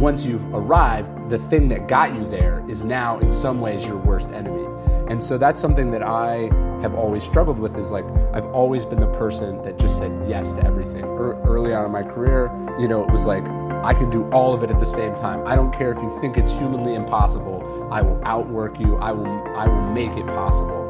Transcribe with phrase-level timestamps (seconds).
[0.00, 3.96] Once you've arrived, the thing that got you there is now in some ways your
[3.96, 4.66] worst enemy.
[5.08, 6.50] And so that's something that I
[6.82, 10.52] have always struggled with is like I've always been the person that just said yes
[10.52, 11.04] to everything.
[11.04, 13.46] Er, early on in my career, you know, it was like
[13.84, 15.46] I can do all of it at the same time.
[15.46, 17.88] I don't care if you think it's humanly impossible.
[17.92, 18.96] I will outwork you.
[18.96, 20.86] I will I will make it possible.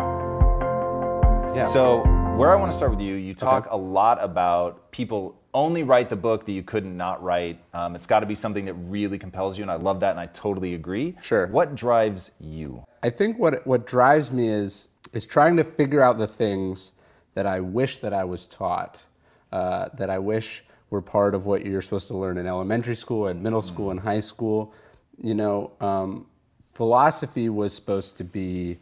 [1.54, 1.64] Yeah.
[1.64, 1.98] So
[2.36, 3.74] where I want to start with you, you talk okay.
[3.74, 7.58] a lot about people only write the book that you couldn't not write.
[7.72, 10.20] Um, it's got to be something that really compels you, and I love that, and
[10.20, 11.16] I totally agree.
[11.22, 11.46] Sure.
[11.46, 12.84] What drives you?
[13.02, 16.92] I think what what drives me is is trying to figure out the things
[17.34, 19.04] that I wish that I was taught,
[19.52, 23.28] uh, that I wish were part of what you're supposed to learn in elementary school
[23.28, 23.92] and middle school mm.
[23.92, 24.74] and high school.
[25.18, 26.26] You know, um,
[26.60, 28.78] philosophy was supposed to be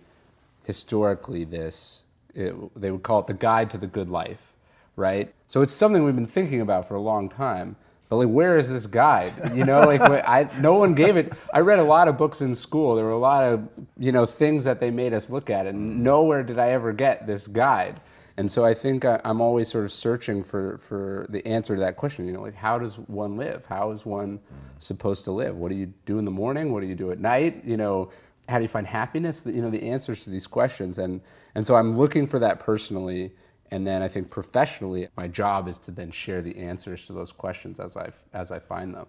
[0.64, 2.04] historically this.
[2.34, 4.51] It, they would call it the guide to the good life
[4.96, 5.32] right?
[5.46, 7.76] So it's something we've been thinking about for a long time.
[8.08, 9.32] But like, where is this guide?
[9.54, 11.32] You know, like I, no one gave it.
[11.54, 12.94] I read a lot of books in school.
[12.94, 16.02] There were a lot of you know things that they made us look at, and
[16.02, 18.00] nowhere did I ever get this guide.
[18.36, 21.80] And so I think I, I'm always sort of searching for, for the answer to
[21.80, 22.26] that question.
[22.26, 23.64] You know, like how does one live?
[23.66, 24.40] How is one
[24.78, 25.56] supposed to live?
[25.56, 26.72] What do you do in the morning?
[26.72, 27.62] What do you do at night?
[27.64, 28.10] You know,
[28.48, 29.42] how do you find happiness?
[29.46, 30.98] You know, the answers to these questions.
[30.98, 31.20] And
[31.54, 33.32] and so I'm looking for that personally
[33.72, 37.32] and then I think professionally, my job is to then share the answers to those
[37.32, 39.06] questions as I as I find them.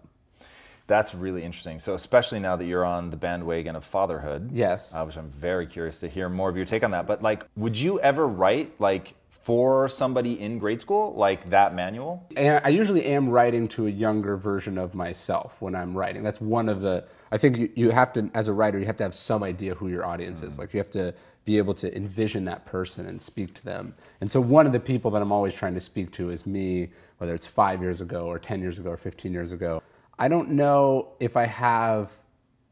[0.88, 1.79] That's really interesting.
[1.79, 5.68] So, especially now that you're on the bandwagon of fatherhood, yes, uh, which I'm very
[5.68, 7.07] curious to hear more of your take on that.
[7.07, 12.25] But like, would you ever write like for somebody in grade school, like that manual?
[12.38, 16.24] And I usually am writing to a younger version of myself when I'm writing.
[16.24, 17.06] That's one of the.
[17.33, 19.73] I think you, you have to, as a writer, you have to have some idea
[19.73, 20.47] who your audience mm.
[20.47, 20.59] is.
[20.59, 23.95] Like you have to be able to envision that person and speak to them.
[24.21, 26.91] And so one of the people that I'm always trying to speak to is me,
[27.17, 29.81] whether it's five years ago or 10 years ago or 15 years ago.
[30.19, 32.11] I don't know if I have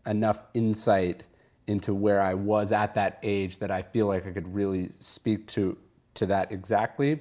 [0.06, 1.24] enough insight
[1.66, 5.48] into where I was at that age that I feel like I could really speak
[5.48, 5.76] to
[6.14, 7.20] to that exactly.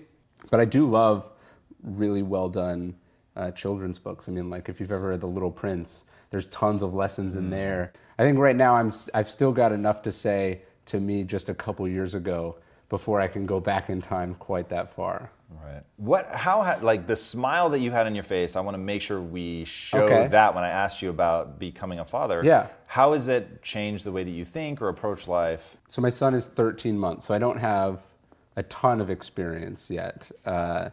[0.51, 1.31] But I do love
[1.83, 2.97] really well done
[3.37, 4.29] uh, children's books.
[4.29, 7.47] I mean, like if you've ever read The Little Prince, there's tons of lessons in
[7.47, 7.51] mm.
[7.51, 7.93] there.
[8.19, 11.55] I think right now I'm I've still got enough to say to me just a
[11.55, 12.57] couple years ago
[12.89, 15.31] before I can go back in time quite that far.
[15.65, 15.83] Right.
[15.97, 16.29] What?
[16.33, 16.79] How?
[16.81, 18.57] Like the smile that you had on your face.
[18.57, 20.29] I want to make sure we show okay.
[20.29, 22.41] that when I asked you about becoming a father.
[22.45, 22.69] Yeah.
[22.87, 25.77] How has it changed the way that you think or approach life?
[25.89, 28.01] So my son is 13 months, so I don't have
[28.57, 30.31] a ton of experience yet.
[30.45, 30.91] Uh,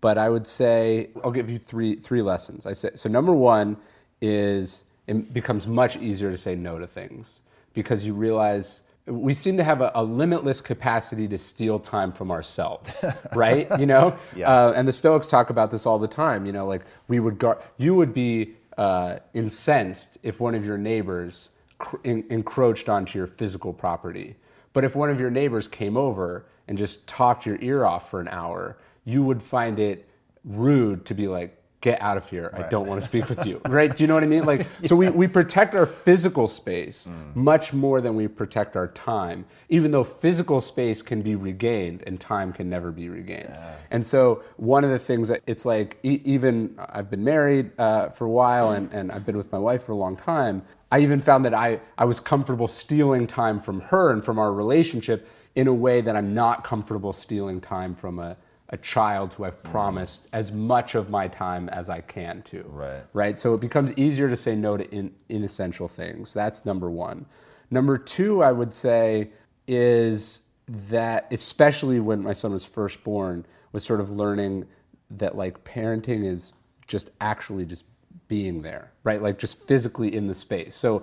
[0.00, 2.66] but I would say I'll give you three three lessons.
[2.66, 3.08] I say so.
[3.08, 3.76] Number one
[4.20, 7.42] is it becomes much easier to say no to things
[7.72, 12.30] because you realize we seem to have a, a, limitless capacity to steal time from
[12.30, 13.04] ourselves,
[13.34, 13.66] right?
[13.78, 14.48] you know, yeah.
[14.50, 16.44] uh, and the Stoics talk about this all the time.
[16.44, 20.76] You know, like we would guard, you would be uh, incensed if one of your
[20.76, 24.36] neighbors cr- in, encroached onto your physical property,
[24.72, 28.20] but if one of your neighbors came over and just talked your ear off for
[28.20, 28.76] an hour,
[29.08, 30.06] you would find it
[30.44, 32.50] rude to be like, get out of here.
[32.52, 32.64] Right.
[32.64, 33.60] I don't want to speak with you.
[33.68, 33.94] Right?
[33.94, 34.44] Do you know what I mean?
[34.44, 34.90] Like, yes.
[34.90, 37.36] so we, we protect our physical space mm.
[37.36, 42.20] much more than we protect our time, even though physical space can be regained and
[42.20, 43.50] time can never be regained.
[43.50, 43.74] Yeah.
[43.90, 48.10] And so, one of the things that it's like, e- even I've been married uh,
[48.10, 50.62] for a while and, and I've been with my wife for a long time.
[50.90, 54.52] I even found that I, I was comfortable stealing time from her and from our
[54.52, 58.36] relationship in a way that I'm not comfortable stealing time from a
[58.70, 59.70] a child who I've mm-hmm.
[59.70, 62.62] promised as much of my time as I can to.
[62.68, 63.02] Right.
[63.12, 63.40] Right.
[63.40, 66.34] So it becomes easier to say no to in, inessential things.
[66.34, 67.26] That's number one.
[67.70, 69.30] Number two, I would say,
[69.66, 74.66] is that especially when my son was first born, was sort of learning
[75.10, 76.52] that like parenting is
[76.86, 77.86] just actually just
[78.28, 79.22] being there, right?
[79.22, 80.74] Like just physically in the space.
[80.74, 81.02] So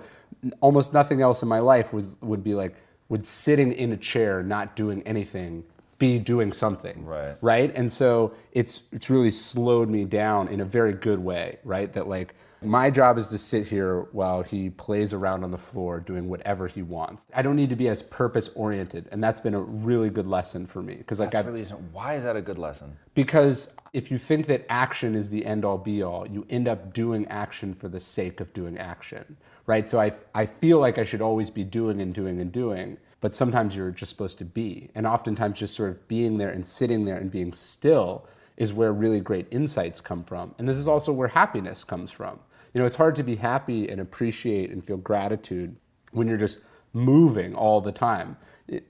[0.60, 2.76] almost nothing else in my life was would be like
[3.08, 5.64] would sitting in a chair not doing anything
[5.98, 7.36] be doing something right.
[7.40, 7.74] right?
[7.74, 11.92] And so it's it's really slowed me down in a very good way right?
[11.92, 16.00] That like my job is to sit here while he plays around on the floor
[16.00, 17.26] doing whatever he wants.
[17.34, 20.66] I don't need to be as purpose oriented and that's been a really good lesson
[20.66, 22.96] for me because like that's really why is that a good lesson?
[23.14, 26.92] Because if you think that action is the end all be all you end up
[26.92, 29.88] doing action for the sake of doing action right?
[29.88, 33.34] So i i feel like i should always be doing and doing and doing but
[33.34, 34.88] sometimes you're just supposed to be.
[34.94, 38.92] And oftentimes, just sort of being there and sitting there and being still is where
[38.92, 40.54] really great insights come from.
[40.60, 42.38] And this is also where happiness comes from.
[42.72, 45.74] You know, it's hard to be happy and appreciate and feel gratitude
[46.12, 46.60] when you're just
[46.92, 48.36] moving all the time.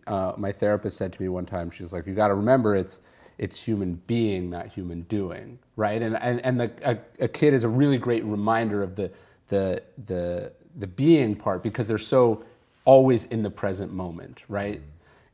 [0.06, 3.00] uh, my therapist said to me one time, she's like, "You got to remember, it's
[3.38, 7.64] it's human being, not human doing, right?" And and and the, a, a kid is
[7.64, 9.10] a really great reminder of the
[9.48, 12.44] the the the being part because they're so
[12.86, 14.80] always in the present moment, right?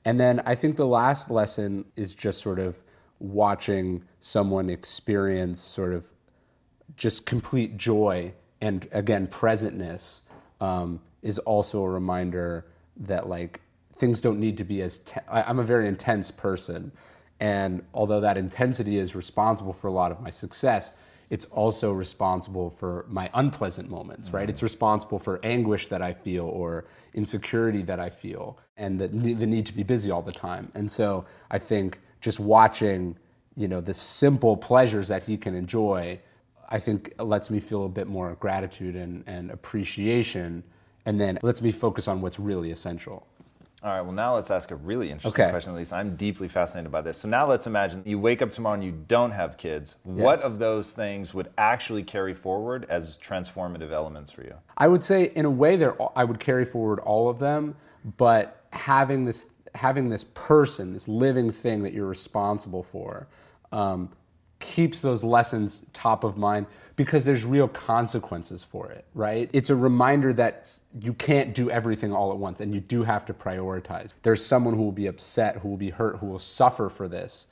[0.05, 2.83] And then I think the last lesson is just sort of
[3.21, 6.11] watching someone experience sort of
[6.97, 10.23] just complete joy and again presentness
[10.61, 12.67] um, is also a reminder
[12.97, 13.61] that like
[13.97, 16.91] things don't need to be as te- I, i'm a very intense person
[17.39, 20.93] and although that intensity is responsible for a lot of my success
[21.33, 24.51] it's also responsible for my unpleasant moments, right?
[24.51, 29.47] It's responsible for anguish that I feel or insecurity that I feel and the, the
[29.47, 30.71] need to be busy all the time.
[30.75, 33.17] And so I think just watching,
[33.57, 36.19] you know, the simple pleasures that he can enjoy,
[36.69, 40.63] I think lets me feel a bit more gratitude and, and appreciation
[41.05, 43.27] and then lets me focus on what's really essential.
[43.85, 45.51] All right, well, now let's ask a really interesting okay.
[45.51, 45.93] question, at least.
[45.93, 47.19] I'm deeply fascinated by this.
[47.19, 49.97] So now let's imagine you wake up tomorrow and you don't have kids.
[50.05, 50.23] Yes.
[50.23, 54.55] What of those things would actually carry forward as transformative elements for you?
[54.79, 57.75] I would say, in a way, there I would carry forward all of them,
[58.17, 63.27] but having this having this person, this living thing that you're responsible for,
[63.73, 64.11] um,
[64.63, 66.67] keeps those lessons top of mind
[66.97, 69.51] because there's real consequences for it, right?
[69.53, 73.27] It's a reminder that you can't do everything all at once and you do have
[73.27, 74.15] to prioritize.
[74.23, 77.47] There's someone who will be upset, who will be hurt, who will suffer for this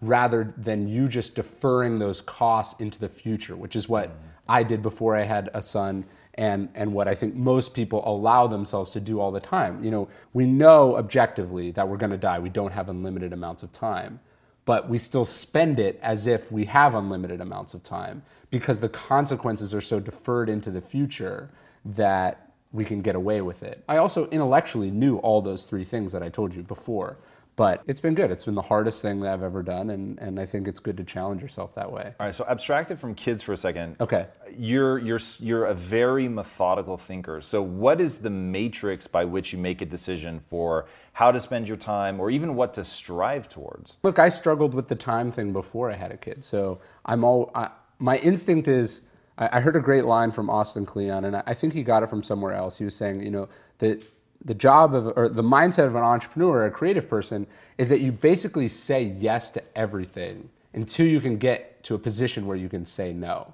[0.00, 4.16] rather than you just deferring those costs into the future, which is what
[4.48, 8.46] I did before I had a son and and what I think most people allow
[8.46, 9.82] themselves to do all the time.
[9.84, 12.38] You know, we know objectively that we're going to die.
[12.38, 14.18] We don't have unlimited amounts of time
[14.64, 18.88] but we still spend it as if we have unlimited amounts of time because the
[18.88, 21.50] consequences are so deferred into the future
[21.84, 23.84] that we can get away with it.
[23.88, 27.18] I also intellectually knew all those three things that I told you before.
[27.56, 28.32] But it's been good.
[28.32, 30.96] It's been the hardest thing that I've ever done, and, and I think it's good
[30.96, 32.12] to challenge yourself that way.
[32.18, 33.96] All right, so abstracted from kids for a second.
[34.00, 34.26] Okay.
[34.56, 37.40] You're you're you're a very methodical thinker.
[37.40, 41.66] So what is the matrix by which you make a decision for how to spend
[41.66, 43.96] your time, or even what to strive towards?
[44.02, 46.44] Look, I struggled with the time thing before I had a kid.
[46.44, 49.00] So I'm all I, my instinct is.
[49.38, 52.02] I, I heard a great line from Austin Kleon, and I, I think he got
[52.02, 52.78] it from somewhere else.
[52.78, 54.02] He was saying, you know, that
[54.44, 57.46] the job of or the mindset of an entrepreneur a creative person
[57.78, 62.46] is that you basically say yes to everything until you can get to a position
[62.46, 63.52] where you can say no.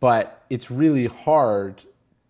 [0.00, 1.82] But it's really hard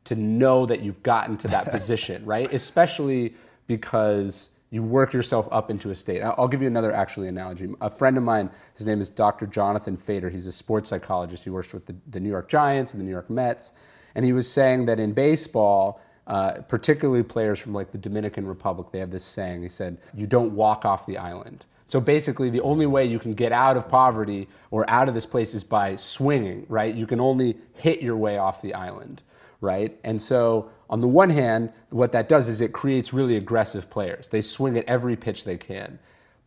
[0.05, 2.52] to know that you've gotten to that position, right?
[2.52, 3.35] Especially
[3.66, 6.21] because you work yourself up into a state.
[6.21, 7.73] I'll give you another actually analogy.
[7.80, 9.47] A friend of mine, his name is Dr.
[9.47, 10.28] Jonathan Fader.
[10.28, 11.45] He's a sports psychologist.
[11.45, 13.73] He works with the, the New York Giants and the New York Mets.
[14.14, 18.88] And he was saying that in baseball, uh, particularly players from like the Dominican Republic,
[18.92, 19.62] they have this saying.
[19.62, 23.33] He said, "You don't walk off the island." So basically, the only way you can
[23.33, 26.95] get out of poverty or out of this place is by swinging, right?
[26.95, 29.23] You can only hit your way off the island,
[29.61, 29.97] right?
[30.02, 34.28] And so, on the one hand, what that does is it creates really aggressive players.
[34.28, 35.99] They swing at every pitch they can.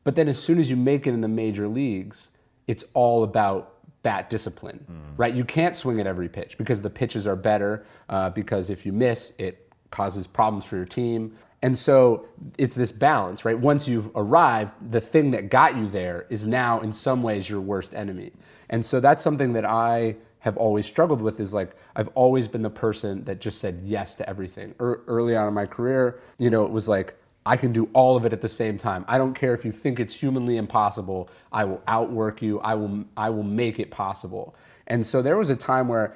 [0.04, 2.32] But then, as soon as you make it in the major leagues,
[2.68, 5.18] it's all about bat discipline, mm.
[5.18, 5.34] right?
[5.34, 7.86] You can't swing at every pitch because the pitches are better.
[8.08, 11.36] Uh, because if you miss, it causes problems for your team.
[11.62, 12.26] And so
[12.58, 13.58] it's this balance, right?
[13.58, 17.60] Once you've arrived, the thing that got you there is now in some ways your
[17.60, 18.32] worst enemy.
[18.70, 22.62] And so that's something that I have always struggled with is like I've always been
[22.62, 24.74] the person that just said yes to everything.
[24.80, 27.16] Er, early on in my career, you know, it was like
[27.46, 29.06] I can do all of it at the same time.
[29.08, 31.30] I don't care if you think it's humanly impossible.
[31.52, 32.60] I will outwork you.
[32.60, 34.56] I will I will make it possible.
[34.88, 36.16] And so there was a time where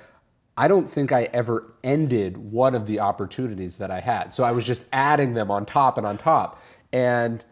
[0.56, 4.34] I don't think I ever ended one of the opportunities that I had.
[4.34, 6.62] So I was just adding them on top and on top.
[6.92, 7.44] And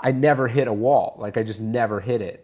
[0.00, 1.16] I never hit a wall.
[1.18, 2.43] Like I just never hit it.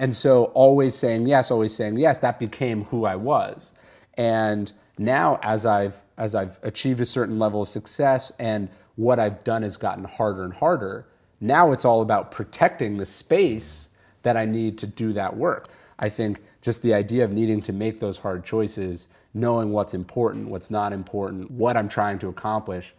[0.00, 3.74] And so always saying yes, always saying yes, that became who I was.
[4.14, 9.44] And now as I've as I've achieved a certain level of success and what I've
[9.44, 11.06] done has gotten harder and harder,
[11.42, 13.90] now it's all about protecting the space
[14.22, 15.68] that I need to do that work.
[15.98, 20.48] I think just the idea of needing to make those hard choices, knowing what's important,
[20.48, 22.94] what's not important, what I'm trying to accomplish,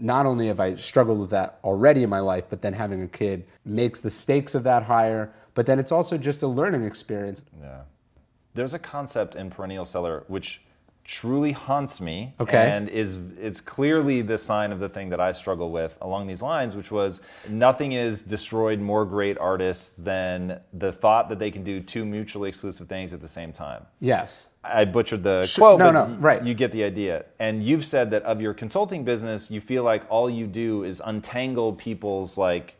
[0.00, 3.08] not only have I struggled with that already in my life, but then having a
[3.08, 5.32] kid makes the stakes of that higher.
[5.54, 7.44] But then it's also just a learning experience.
[7.60, 7.80] Yeah.
[8.54, 10.60] There's a concept in Perennial Seller which
[11.10, 12.70] truly haunts me okay.
[12.70, 16.40] and is is clearly the sign of the thing that I struggle with along these
[16.40, 21.64] lines, which was nothing is destroyed more great artists than the thought that they can
[21.64, 23.84] do two mutually exclusive things at the same time.
[23.98, 24.50] Yes.
[24.62, 26.44] I butchered the quote, no, but no, right.
[26.44, 27.24] you get the idea.
[27.40, 31.02] And you've said that of your consulting business, you feel like all you do is
[31.04, 32.76] untangle people's like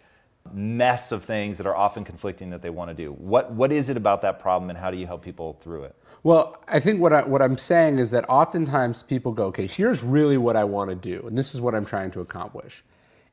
[0.55, 3.13] mess of things that are often conflicting that they want to do.
[3.13, 5.97] What what is it about that problem and how do you help people through it?
[6.23, 10.03] Well, I think what I, what I'm saying is that oftentimes people go, okay, here's
[10.03, 12.85] really what I want to do, and this is what I'm trying to accomplish,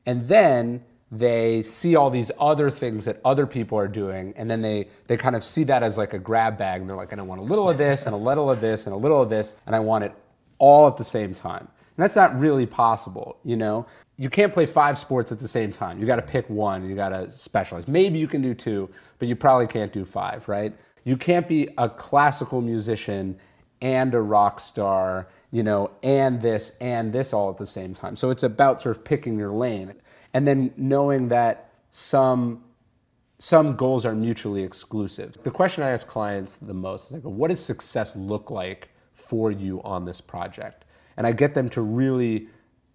[0.06, 4.62] and then they see all these other things that other people are doing, and then
[4.62, 7.20] they they kind of see that as like a grab bag, and they're like, I
[7.22, 9.54] want a little of this, and a little of this, and a little of this,
[9.66, 10.12] and I want it
[10.58, 11.68] all at the same time.
[11.98, 13.86] And that's not really possible, you know?
[14.18, 16.00] You can't play five sports at the same time.
[16.00, 17.86] You got to pick one, you got to specialize.
[17.86, 20.74] Maybe you can do two, but you probably can't do five, right?
[21.04, 23.38] You can't be a classical musician
[23.80, 28.16] and a rock star, you know, and this and this all at the same time.
[28.16, 29.94] So it's about sort of picking your lane
[30.34, 32.64] and then knowing that some
[33.40, 35.40] some goals are mutually exclusive.
[35.44, 39.52] The question I ask clients the most is like, what does success look like for
[39.52, 40.84] you on this project?
[41.18, 42.48] and I get them to really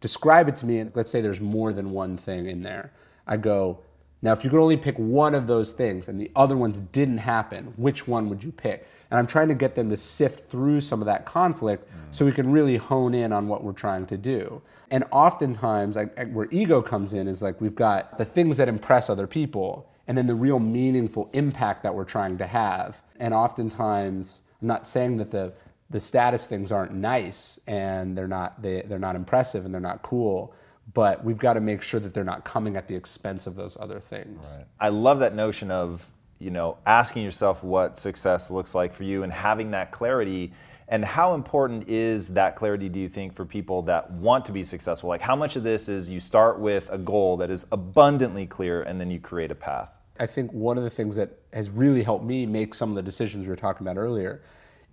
[0.04, 0.80] describe it to me.
[0.80, 2.92] And let's say there's more than one thing in there.
[3.26, 3.80] I go,
[4.22, 7.18] now, if you could only pick one of those things and the other ones didn't
[7.18, 8.88] happen, which one would you pick?
[9.10, 12.16] And I'm trying to get them to sift through some of that conflict mm.
[12.16, 14.62] so we can really hone in on what we're trying to do.
[14.92, 19.10] And oftentimes, like, where ego comes in is like we've got the things that impress
[19.10, 23.02] other people and then the real meaningful impact that we're trying to have.
[23.20, 25.54] And oftentimes, I'm not saying that the
[25.94, 30.02] the status things aren't nice and they're not they, they're not impressive and they're not
[30.02, 30.54] cool
[30.94, 33.78] but we've got to make sure that they're not coming at the expense of those
[33.80, 34.56] other things.
[34.58, 34.66] Right.
[34.82, 36.10] i love that notion of
[36.40, 40.52] you know asking yourself what success looks like for you and having that clarity.
[40.90, 44.64] And how important is that clarity do you think for people that want to be
[44.64, 45.08] successful?
[45.08, 48.84] Like how much of this is you start with a goal that is abundantly clear
[48.84, 49.98] and then you create a path?
[50.20, 53.02] I think one of the things that has really helped me make some of the
[53.02, 54.42] decisions we were talking about earlier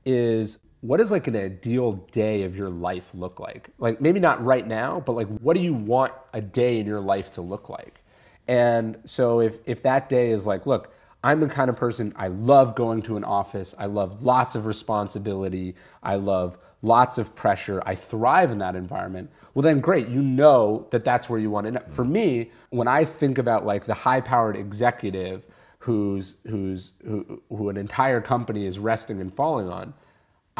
[0.06, 3.70] is what does like an ideal day of your life look like?
[3.78, 7.00] Like maybe not right now, but like what do you want a day in your
[7.00, 8.02] life to look like?
[8.48, 12.28] And so if if that day is like, look, I'm the kind of person I
[12.28, 13.74] love going to an office.
[13.78, 15.74] I love lots of responsibility.
[16.02, 17.82] I love lots of pressure.
[17.84, 19.30] I thrive in that environment.
[19.52, 20.08] Well, then great.
[20.08, 21.80] You know that that's where you want to.
[21.90, 25.46] For me, when I think about like the high-powered executive
[25.78, 29.92] who's who's who, who an entire company is resting and falling on,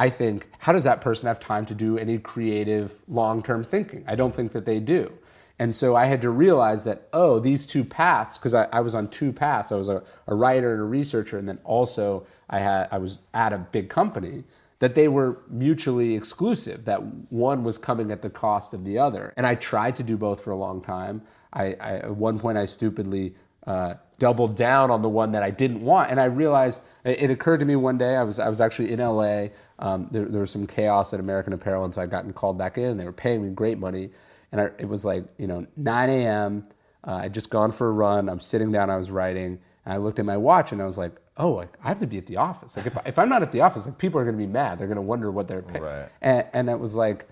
[0.01, 4.03] I think, how does that person have time to do any creative long term thinking?
[4.07, 5.13] I don't think that they do.
[5.59, 8.95] And so I had to realize that, oh, these two paths, because I, I, was
[8.95, 9.73] on two paths.
[9.73, 13.21] I was a, a, writer and a researcher, and then also I, had, I was
[13.35, 14.45] at a big company,
[14.79, 19.35] that they were mutually exclusive, that one was coming at the cost of the other.
[19.37, 21.21] And I tried to do both for a long time.
[21.53, 23.35] I, I at one point, I stupidly
[23.67, 26.11] uh, doubled down on the one that I didn't want.
[26.11, 29.01] And I realized it, occurred to me one day, I was, I was actually in
[29.01, 29.47] LA.
[29.79, 32.79] Um, there, there, was some chaos at American Apparel, and so I'd gotten called back
[32.79, 32.97] in.
[32.97, 34.11] They were paying me great money.
[34.53, 36.65] And I, it was like, you know, 9 a.m.
[37.07, 38.29] Uh, I'd just gone for a run.
[38.29, 39.59] I'm sitting down, I was writing.
[39.85, 42.07] And I looked at my watch and I was like, oh, like, I have to
[42.07, 42.77] be at the office.
[42.77, 44.51] Like, if, I, if I'm not at the office, like, people are going to be
[44.51, 44.79] mad.
[44.79, 45.83] They're going to wonder what they're paying.
[45.83, 46.09] Right.
[46.21, 47.27] And, and it was like,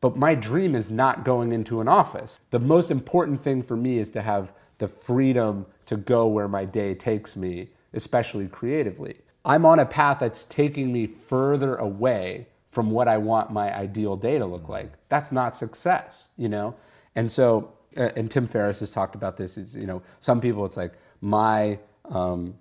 [0.00, 2.40] but my dream is not going into an office.
[2.50, 6.64] The most important thing for me is to have the freedom to go where my
[6.64, 9.16] day takes me, especially creatively.
[9.44, 14.16] I'm on a path that's taking me further away from what I want my ideal
[14.16, 14.92] day to look like.
[15.08, 16.74] That's not success, you know?
[17.16, 19.58] And so, uh, and Tim Ferriss has talked about this.
[19.58, 22.54] Is you know, some people it's like my um,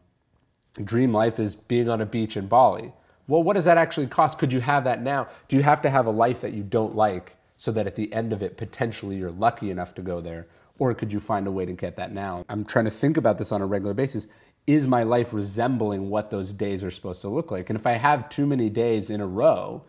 [0.83, 2.91] dream life is being on a beach in Bali.
[3.27, 4.37] Well, what does that actually cost?
[4.39, 5.27] Could you have that now?
[5.47, 8.11] Do you have to have a life that you don't like so that at the
[8.11, 10.47] end of it, potentially you're lucky enough to go there?
[10.79, 12.43] Or could you find a way to get that now?
[12.49, 14.27] I'm trying to think about this on a regular basis.
[14.67, 17.69] Is my life resembling what those days are supposed to look like?
[17.69, 19.83] And if I have too many days in a row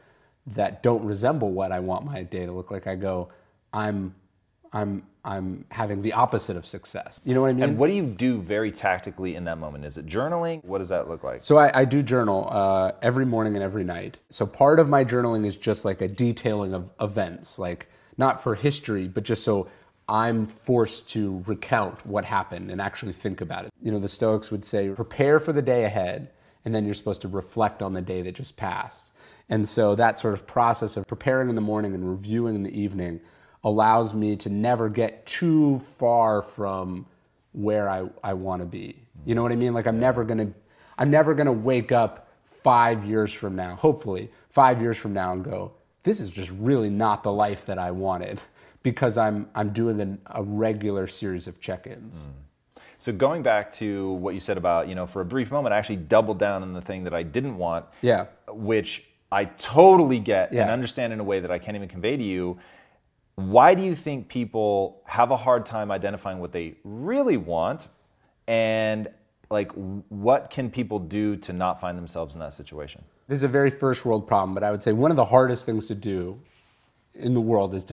[0.47, 3.29] that don't resemble what I want my day to look like, I go,
[3.73, 4.14] I'm
[4.73, 7.21] I'm I'm having the opposite of success.
[7.25, 7.62] You know what I mean?
[7.62, 9.85] And what do you do very tactically in that moment?
[9.85, 10.64] Is it journaling?
[10.64, 11.45] What does that look like?
[11.45, 14.19] So I, I do journal uh, every morning and every night.
[14.31, 18.55] So part of my journaling is just like a detailing of events, like not for
[18.55, 19.69] history, but just so
[20.09, 23.71] I'm forced to recount what happened and actually think about it.
[23.80, 26.30] You know, the Stoics would say, prepare for the day ahead,
[26.64, 29.12] and then you're supposed to reflect on the day that just passed.
[29.49, 32.78] And so that sort of process of preparing in the morning and reviewing in the
[32.78, 33.21] evening
[33.64, 37.06] allows me to never get too far from
[37.52, 38.97] where I, I want to be.
[39.25, 39.75] You know what I mean?
[39.75, 40.52] Like I'm never gonna
[40.99, 45.44] I'm never gonna wake up five years from now, hopefully, five years from now and
[45.44, 48.40] go, this is just really not the life that I wanted
[48.83, 52.27] because I'm I'm doing an, a regular series of check-ins.
[52.27, 52.83] Mm.
[52.99, 55.79] So going back to what you said about, you know, for a brief moment, I
[55.79, 57.87] actually doubled down on the thing that I didn't want.
[58.01, 58.27] Yeah.
[58.49, 60.62] Which I totally get Yeah.
[60.62, 62.59] and understand in a way that I can't even convey to you.
[63.35, 67.89] Why do you think people have a hard time identifying what they really want?
[68.47, 69.09] And
[69.51, 73.03] like, what can people do to not find themselves in that situation?
[73.27, 75.67] This is a very first world problem, but I would say one of the hardest
[75.67, 76.39] things to do
[77.15, 77.93] in the world is to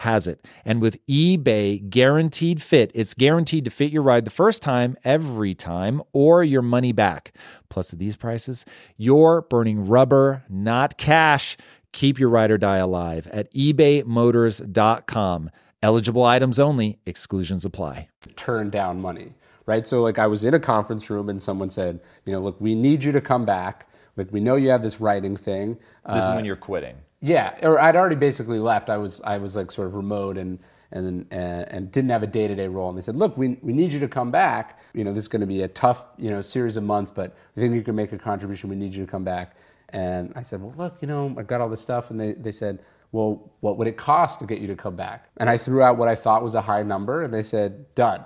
[0.00, 0.46] has it.
[0.64, 5.54] And with eBay Guaranteed Fit, it's guaranteed to fit your ride the first time, every
[5.54, 7.34] time, or your money back.
[7.68, 8.64] Plus, at these prices,
[8.96, 11.58] you're burning rubber, not cash.
[11.92, 15.50] Keep your ride or die alive at ebaymotors.com.
[15.82, 18.08] Eligible items only, exclusions apply.
[18.36, 19.34] turn down money,
[19.66, 19.86] right?
[19.86, 22.74] So like I was in a conference room and someone said, you know, look, we
[22.74, 23.86] need you to come back.
[24.16, 25.74] like we know you have this writing thing.
[26.06, 26.96] This is when uh, you're quitting.
[27.20, 28.90] Yeah, or I'd already basically left.
[28.90, 30.58] I was I was like sort of remote and
[30.92, 32.88] and and, and didn't have a day to day role.
[32.88, 34.78] And they said, look, we, we need you to come back.
[34.94, 37.36] You know, this is going to be a tough you know series of months, but
[37.54, 38.70] we think you can make a contribution.
[38.70, 39.56] We need you to come back.
[39.90, 42.52] And I said, well, look, you know, I got all this stuff, and they they
[42.52, 42.80] said.
[43.12, 45.30] Well, what would it cost to get you to come back?
[45.38, 48.22] And I threw out what I thought was a high number, and they said, done.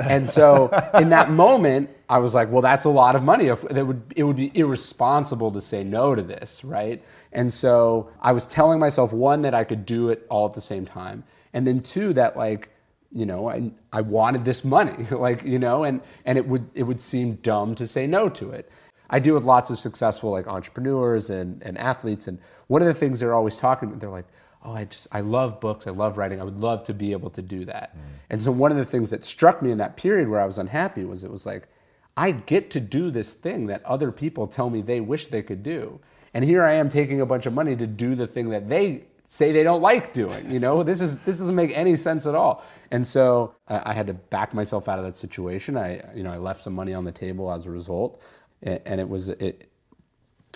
[0.00, 3.46] And so in that moment, I was like, well, that's a lot of money.
[3.46, 7.02] It would, it would be irresponsible to say no to this, right?
[7.32, 10.60] And so I was telling myself, one, that I could do it all at the
[10.60, 11.24] same time.
[11.52, 12.68] And then two, that like,
[13.10, 16.82] you know, I, I wanted this money, like, you know, and, and it would, it
[16.82, 18.70] would seem dumb to say no to it.
[19.10, 22.28] I deal with lots of successful like entrepreneurs and, and athletes.
[22.28, 24.26] And one of the things they're always talking about, they're like,
[24.64, 27.30] oh, I just, I love books, I love writing, I would love to be able
[27.30, 27.96] to do that.
[27.96, 28.00] Mm.
[28.30, 30.58] And so one of the things that struck me in that period where I was
[30.58, 31.68] unhappy was it was like,
[32.16, 35.62] I get to do this thing that other people tell me they wish they could
[35.62, 35.98] do.
[36.34, 39.04] And here I am taking a bunch of money to do the thing that they
[39.24, 40.50] say they don't like doing.
[40.50, 42.64] You know, this is this doesn't make any sense at all.
[42.90, 45.76] And so I, I had to back myself out of that situation.
[45.76, 48.22] I, you know, I left some money on the table as a result
[48.62, 49.68] and it was it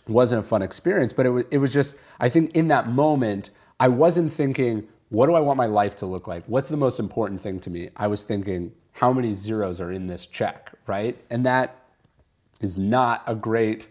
[0.06, 1.12] wasn't a fun experience.
[1.12, 5.26] But it was it was just I think in that moment I wasn't thinking what
[5.26, 6.44] do I want my life to look like?
[6.46, 7.90] What's the most important thing to me?
[7.96, 11.16] I was thinking how many zeros are in this check, right?
[11.30, 11.76] And that
[12.60, 13.88] is not a great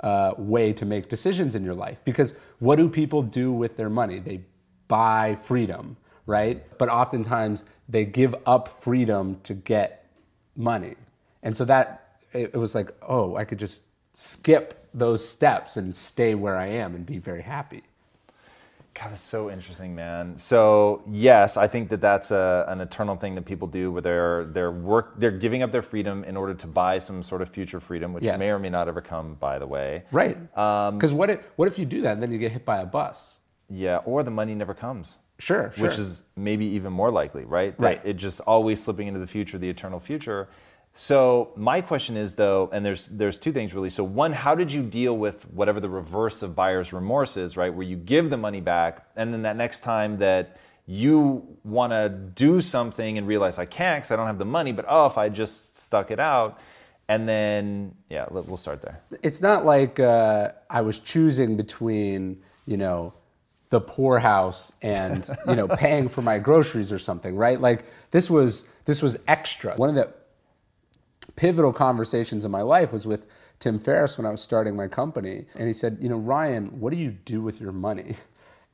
[0.00, 3.88] uh, way to make decisions in your life because what do people do with their
[3.88, 4.18] money?
[4.18, 4.42] They
[4.88, 5.96] buy freedom,
[6.26, 6.62] right?
[6.76, 10.06] But oftentimes they give up freedom to get
[10.56, 10.96] money.
[11.42, 15.96] And so that it, it was like, oh, I could just skip those steps and
[15.96, 17.84] stay where I am and be very happy.
[18.98, 20.36] God, that's so interesting, man.
[20.36, 24.44] So yes, I think that that's a, an eternal thing that people do, where they're
[24.46, 27.78] they're work they're giving up their freedom in order to buy some sort of future
[27.78, 28.38] freedom, which yes.
[28.38, 29.34] may or may not ever come.
[29.34, 30.36] By the way, right?
[30.50, 32.80] Because um, what if what if you do that and then you get hit by
[32.80, 33.40] a bus?
[33.70, 35.18] Yeah, or the money never comes.
[35.38, 35.86] Sure, sure.
[35.86, 37.76] Which is maybe even more likely, right?
[37.78, 38.00] That right.
[38.04, 40.48] It just always slipping into the future, the eternal future.
[41.00, 43.88] So my question is though, and there's there's two things really.
[43.88, 47.72] So one, how did you deal with whatever the reverse of buyer's remorse is, right?
[47.72, 52.08] Where you give the money back, and then that next time that you want to
[52.08, 55.16] do something and realize I can't because I don't have the money, but oh, if
[55.16, 56.58] I just stuck it out,
[57.06, 59.00] and then yeah, we'll start there.
[59.22, 63.14] It's not like uh, I was choosing between you know
[63.68, 67.60] the poorhouse and you know paying for my groceries or something, right?
[67.60, 69.76] Like this was this was extra.
[69.76, 70.12] One of the
[71.38, 73.28] pivotal conversations in my life was with
[73.60, 75.46] Tim Ferriss when I was starting my company.
[75.54, 78.16] And he said, You know, Ryan, what do you do with your money?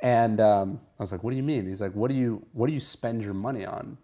[0.01, 1.67] And um, I was like, What do you mean?
[1.67, 3.99] He's like, What do you what do you spend your money on?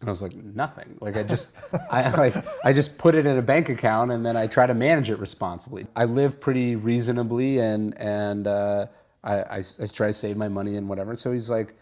[0.00, 0.96] And I was like, Nothing.
[1.00, 1.52] Like I just
[1.90, 4.74] I like I just put it in a bank account and then I try to
[4.74, 5.86] manage it responsibly.
[5.94, 8.86] I live pretty reasonably and and uh,
[9.22, 11.16] I, I, I try to save my money and whatever.
[11.16, 11.74] So he's like,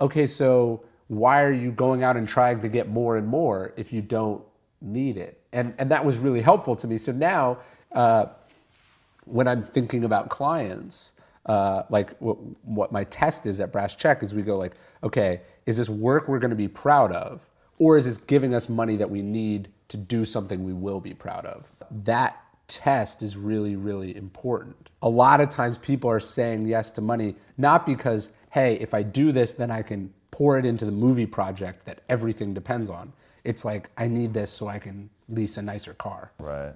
[0.00, 3.92] Okay, so why are you going out and trying to get more and more if
[3.92, 4.42] you don't
[4.80, 5.39] need it.
[5.52, 6.96] And, and that was really helpful to me.
[6.98, 7.58] So now,
[7.92, 8.26] uh,
[9.24, 11.14] when I'm thinking about clients,
[11.46, 15.40] uh, like what, what my test is at Brass Check is we go like, okay,
[15.66, 17.40] is this work we're going to be proud of,
[17.78, 21.14] or is this giving us money that we need to do something we will be
[21.14, 21.70] proud of?
[22.04, 22.36] That
[22.68, 24.90] test is really, really important.
[25.02, 29.02] A lot of times people are saying yes to money not because, hey, if I
[29.02, 33.12] do this, then I can pour it into the movie project that everything depends on.
[33.42, 36.32] It's like I need this so I can lease a nicer car.
[36.38, 36.74] Right.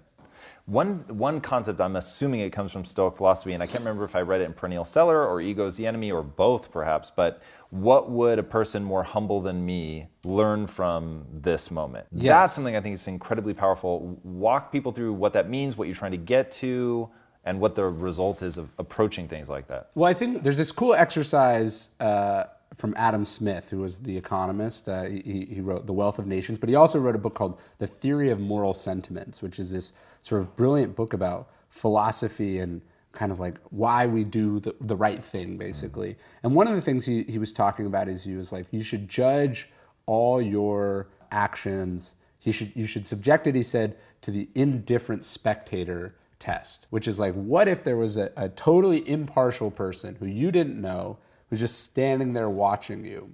[0.66, 4.16] One one concept I'm assuming it comes from Stoic philosophy, and I can't remember if
[4.16, 7.10] I read it in Perennial Seller or Ego's the Enemy or both, perhaps.
[7.14, 12.06] But what would a person more humble than me learn from this moment?
[12.12, 12.32] Yes.
[12.32, 14.18] That's something I think is incredibly powerful.
[14.22, 17.10] Walk people through what that means, what you're trying to get to,
[17.44, 19.90] and what the result is of approaching things like that.
[19.94, 21.90] Well, I think there's this cool exercise.
[22.00, 24.88] Uh, from Adam Smith, who was the economist.
[24.88, 27.60] Uh, he, he, wrote The Wealth of Nations, but he also wrote a book called
[27.78, 32.80] The Theory of Moral Sentiments, which is this sort of brilliant book about philosophy and
[33.12, 36.16] kind of like why we do the, the right thing, basically.
[36.42, 38.82] And one of the things he, he was talking about is he was like, you
[38.82, 39.70] should judge
[40.06, 42.16] all your actions.
[42.42, 47.20] You should, you should subject it, he said, to the indifferent spectator test, which is
[47.20, 51.60] like, what if there was a, a totally impartial person who you didn't know who's
[51.60, 53.30] just standing there watching you,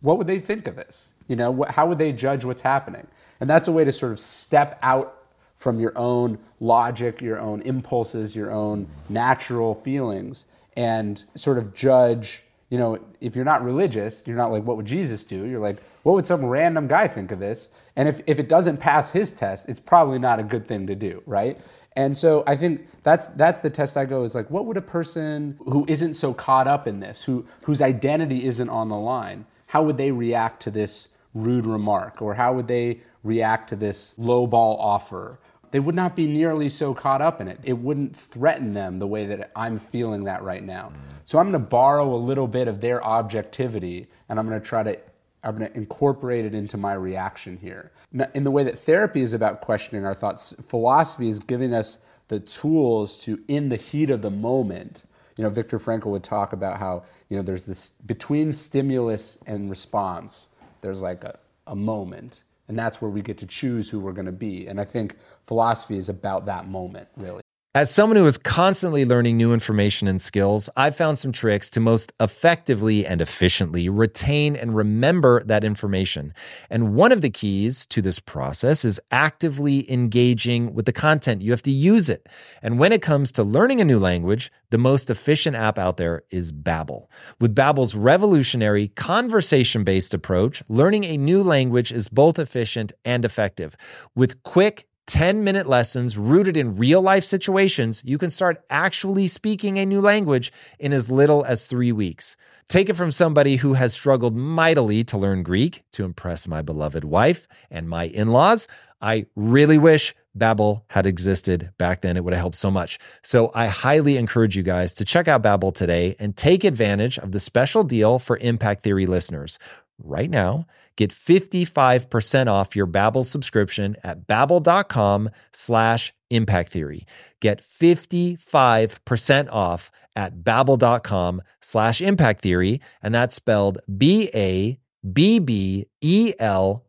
[0.00, 1.14] what would they think of this?
[1.28, 3.06] You know, how would they judge what's happening?
[3.40, 5.18] And that's a way to sort of step out
[5.56, 12.42] from your own logic, your own impulses, your own natural feelings, and sort of judge,
[12.70, 15.46] you know, if you're not religious, you're not like, what would Jesus do?
[15.46, 17.70] You're like, what would some random guy think of this?
[17.94, 20.96] And if, if it doesn't pass his test, it's probably not a good thing to
[20.96, 21.60] do, right?
[21.96, 24.82] And so I think that's that's the test I go is like, what would a
[24.82, 29.44] person who isn't so caught up in this, who whose identity isn't on the line,
[29.66, 34.14] how would they react to this rude remark, or how would they react to this
[34.18, 35.38] low ball offer?
[35.70, 37.58] They would not be nearly so caught up in it.
[37.62, 40.92] It wouldn't threaten them the way that I'm feeling that right now.
[41.24, 44.66] So I'm going to borrow a little bit of their objectivity, and I'm going to
[44.66, 44.98] try to
[45.44, 47.92] I'm going to incorporate it into my reaction here.
[48.34, 52.40] In the way that therapy is about questioning our thoughts, philosophy is giving us the
[52.40, 55.04] tools to, in the heat of the moment,
[55.36, 59.68] you know, Viktor Frankl would talk about how, you know, there's this between stimulus and
[59.68, 60.50] response,
[60.80, 62.44] there's like a, a moment.
[62.68, 64.66] And that's where we get to choose who we're going to be.
[64.66, 67.42] And I think philosophy is about that moment, really.
[67.74, 71.80] As someone who is constantly learning new information and skills, I've found some tricks to
[71.80, 76.34] most effectively and efficiently retain and remember that information.
[76.68, 81.40] And one of the keys to this process is actively engaging with the content.
[81.40, 82.28] You have to use it.
[82.60, 86.24] And when it comes to learning a new language, the most efficient app out there
[86.30, 87.06] is Babbel.
[87.40, 93.78] With Babbel's revolutionary conversation-based approach, learning a new language is both efficient and effective.
[94.14, 99.78] With quick 10 minute lessons rooted in real life situations, you can start actually speaking
[99.78, 102.36] a new language in as little as three weeks.
[102.68, 107.04] Take it from somebody who has struggled mightily to learn Greek to impress my beloved
[107.04, 108.68] wife and my in laws.
[109.00, 112.16] I really wish Babbel had existed back then.
[112.16, 112.98] It would have helped so much.
[113.22, 117.32] So I highly encourage you guys to check out Babbel today and take advantage of
[117.32, 119.58] the special deal for Impact Theory listeners.
[119.98, 127.04] Right now, Get 55% off your Babbel subscription at babbel.com slash impact theory.
[127.40, 132.80] Get 55% off at babbel.com slash impact theory.
[133.02, 134.78] And that's spelled B-A-B-B-E-L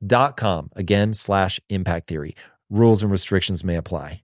[0.05, 0.69] dot com.
[0.75, 2.35] Again, slash impact theory.
[2.69, 4.23] Rules and restrictions may apply.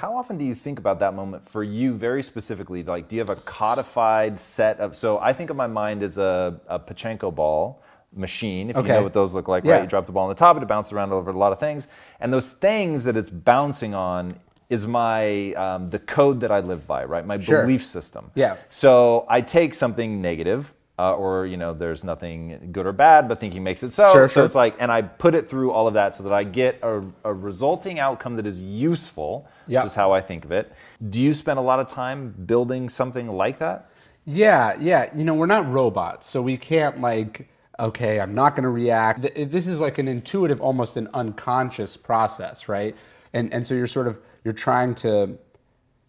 [0.00, 2.82] How often do you think about that moment for you very specifically?
[2.82, 4.96] Like, do you have a codified set of?
[4.96, 7.82] So I think of my mind as a, a Pachinko ball
[8.16, 8.70] machine.
[8.70, 8.88] If Okay.
[8.88, 9.72] you know what those look like, Yeah.
[9.72, 9.82] right?
[9.82, 11.60] You drop the ball on the top, and it bounces around over a lot of
[11.60, 11.86] things,
[12.18, 14.36] and those things that it's bouncing on
[14.70, 17.26] is my um, the code that I live by, right?
[17.26, 17.60] My Sure.
[17.60, 18.30] belief system.
[18.34, 18.56] Yeah.
[18.70, 20.72] So I take something negative.
[21.00, 24.12] Uh, or you know, there's nothing good or bad, but thinking makes it so.
[24.12, 24.44] Sure, so sure.
[24.44, 27.02] it's like, and I put it through all of that so that I get a,
[27.24, 29.48] a resulting outcome that is useful.
[29.66, 29.80] Yeah.
[29.80, 30.70] Which is how I think of it.
[31.08, 33.88] Do you spend a lot of time building something like that?
[34.26, 35.08] Yeah, yeah.
[35.14, 39.22] You know, we're not robots, so we can't like, okay, I'm not going to react.
[39.22, 42.94] This is like an intuitive, almost an unconscious process, right?
[43.32, 45.38] And and so you're sort of you're trying to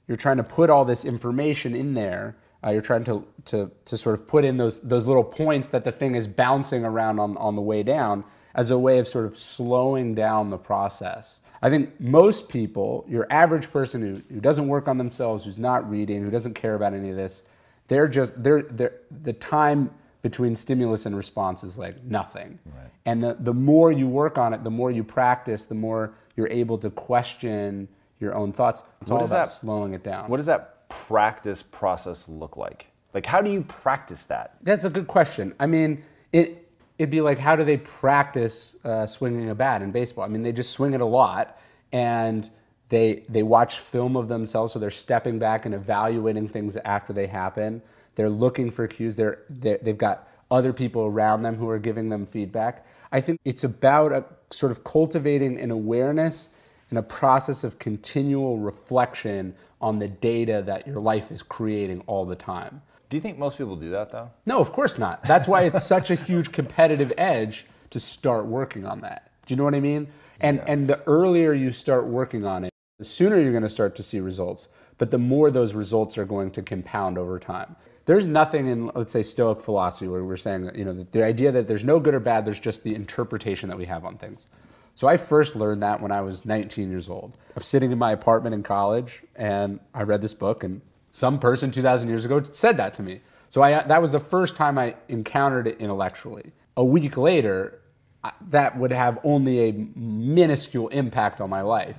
[0.09, 2.35] you're trying to put all this information in there.
[2.63, 5.83] Uh, you're trying to, to to sort of put in those those little points that
[5.83, 9.25] the thing is bouncing around on on the way down as a way of sort
[9.25, 11.39] of slowing down the process.
[11.61, 15.89] I think most people, your average person who, who doesn't work on themselves, who's not
[15.89, 17.43] reading, who doesn't care about any of this,
[17.87, 18.93] they're just they're they're
[19.23, 22.59] the time between stimulus and response is like nothing.
[23.05, 26.49] And the, the more you work on it, the more you practice, the more you're
[26.49, 27.87] able to question
[28.19, 28.83] your own thoughts.
[29.01, 30.29] It's all does about that- slowing it down.
[30.29, 32.87] What does that practice process look like?
[33.13, 34.55] Like, how do you practice that?
[34.61, 35.53] That's a good question.
[35.59, 39.91] I mean, it it'd be like, how do they practice uh, swinging a bat in
[39.91, 40.23] baseball?
[40.23, 41.59] I mean, they just swing it a lot,
[41.91, 42.49] and
[42.89, 47.27] they they watch film of themselves, so they're stepping back and evaluating things after they
[47.27, 47.81] happen.
[48.15, 49.15] They're looking for cues.
[49.15, 52.85] They're, they're they've got other people around them who are giving them feedback.
[53.11, 56.49] I think it's about a sort of cultivating an awareness
[56.89, 62.25] and a process of continual reflection on the data that your life is creating all
[62.25, 62.81] the time.
[63.09, 64.29] Do you think most people do that though?
[64.45, 65.23] No, of course not.
[65.23, 69.31] That's why it's such a huge competitive edge to start working on that.
[69.45, 70.07] Do you know what I mean?
[70.39, 70.65] And yes.
[70.67, 74.03] and the earlier you start working on it, the sooner you're going to start to
[74.03, 78.67] see results, but the more those results are going to compound over time there's nothing
[78.67, 81.83] in let's say stoic philosophy where we're saying you know the, the idea that there's
[81.83, 84.47] no good or bad there's just the interpretation that we have on things
[85.01, 87.35] so i first learned that when i was 19 years old.
[87.55, 91.71] I'm sitting in my apartment in college and i read this book and some person
[91.71, 93.19] 2000 years ago said that to me.
[93.49, 96.51] So I, that was the first time i encountered it intellectually.
[96.77, 97.81] A week later
[98.49, 101.97] that would have only a minuscule impact on my life.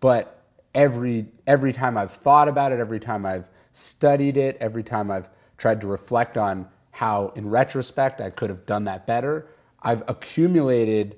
[0.00, 0.42] But
[0.74, 5.28] every every time i've thought about it every time i've studied it every time i've
[5.58, 9.46] tried to reflect on how, in retrospect, I could have done that better.
[9.82, 11.16] I've accumulated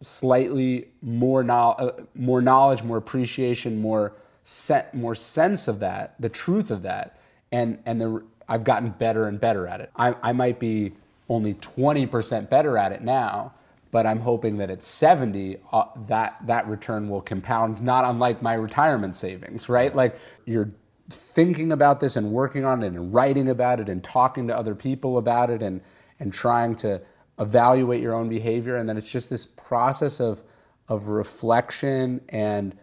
[0.00, 6.28] slightly more, no, uh, more knowledge, more appreciation, more set, more sense of that, the
[6.28, 7.18] truth of that,
[7.52, 9.90] and and the, I've gotten better and better at it.
[9.96, 10.92] I, I might be
[11.28, 13.52] only 20% better at it now,
[13.92, 18.54] but I'm hoping that at 70, uh, that that return will compound, not unlike my
[18.54, 19.94] retirement savings, right?
[19.94, 20.70] Like you're
[21.10, 24.74] thinking about this and working on it and writing about it and talking to other
[24.74, 25.80] people about it and,
[26.18, 27.00] and trying to
[27.40, 28.76] evaluate your own behavior.
[28.76, 30.42] And then it's just this process of,
[30.88, 32.76] of reflection and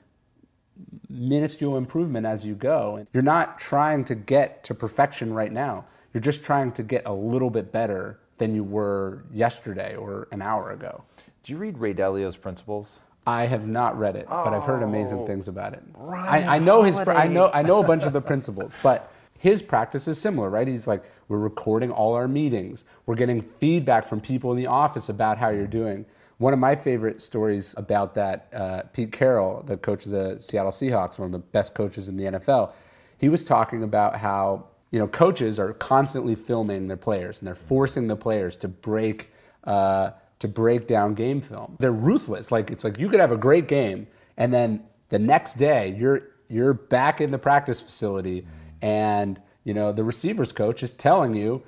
[1.10, 3.06] minuscule improvement as you go.
[3.14, 5.86] You're not trying to get to perfection right now.
[6.14, 10.42] You're just trying to get a little bit better than you were yesterday or an
[10.42, 11.04] hour ago.
[11.44, 13.00] Do you read Ray Dalio's Principles?
[13.26, 15.84] I have not read it, but I've heard amazing oh, things about it.
[15.96, 16.98] Ryan I, I know his.
[16.98, 17.52] I know.
[17.54, 20.68] I know a bunch of the principles, but his practice is similar, right?
[20.68, 22.86] He's like, we're recording all our meetings.
[23.06, 26.06] We're getting feedback from people in the office about how you're doing.
[26.38, 30.72] One of my favorite stories about that, uh, Pete Carroll, the coach of the Seattle
[30.72, 32.74] Seahawks, one of the best coaches in the NFL,
[33.18, 37.56] he was talking about how you know coaches are constantly filming their players and they're
[37.56, 39.32] forcing the players to break.
[39.64, 41.76] Uh, to break down game film.
[41.80, 42.52] They're ruthless.
[42.52, 46.30] Like it's like you could have a great game and then the next day you're
[46.48, 48.46] you're back in the practice facility
[48.82, 51.64] and you know the receivers coach is telling you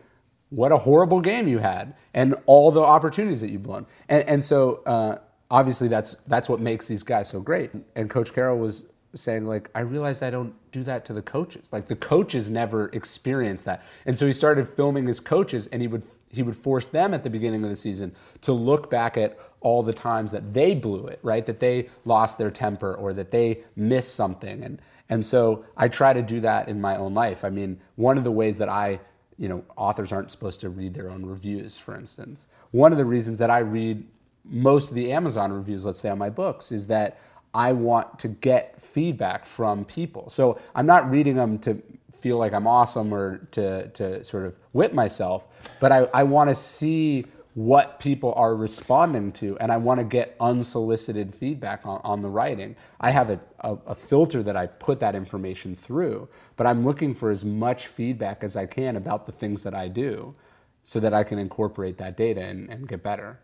[0.49, 3.85] what a horrible game you had and all the opportunities that you've blown.
[4.07, 5.17] And, and so uh,
[5.51, 7.71] obviously that's that's what makes these guys so great.
[7.95, 11.69] And Coach Carroll was saying like I realized I don't do that to the coaches.
[11.71, 13.83] Like the coaches never experience that.
[14.05, 17.23] And so he started filming his coaches and he would he would force them at
[17.23, 21.07] the beginning of the season to look back at all the times that they blew
[21.07, 21.45] it, right?
[21.45, 24.63] That they lost their temper or that they missed something.
[24.63, 27.43] And and so I try to do that in my own life.
[27.43, 28.99] I mean, one of the ways that I
[29.39, 32.47] you know, authors aren't supposed to read their own reviews, for instance.
[32.71, 34.05] One of the reasons that I read
[34.43, 37.19] most of the Amazon reviews, let's say on my books, is that
[37.53, 40.29] I want to get feedback from people.
[40.29, 44.55] So I'm not reading them to feel like I'm awesome or to, to sort of
[44.73, 45.47] whip myself,
[45.79, 50.03] but I, I want to see what people are responding to and I want to
[50.03, 52.75] get unsolicited feedback on, on the writing.
[52.99, 57.13] I have a, a, a filter that I put that information through, but I'm looking
[57.13, 60.35] for as much feedback as I can about the things that I do
[60.83, 63.39] so that I can incorporate that data and, and get better.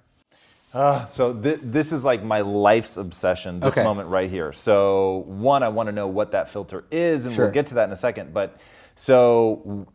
[0.73, 3.61] Uh, so th- this is like my life's obsession.
[3.61, 3.83] This okay.
[3.83, 4.51] moment right here.
[4.51, 7.45] So one, I want to know what that filter is, and sure.
[7.45, 8.33] we'll get to that in a second.
[8.33, 8.59] But
[8.95, 9.87] so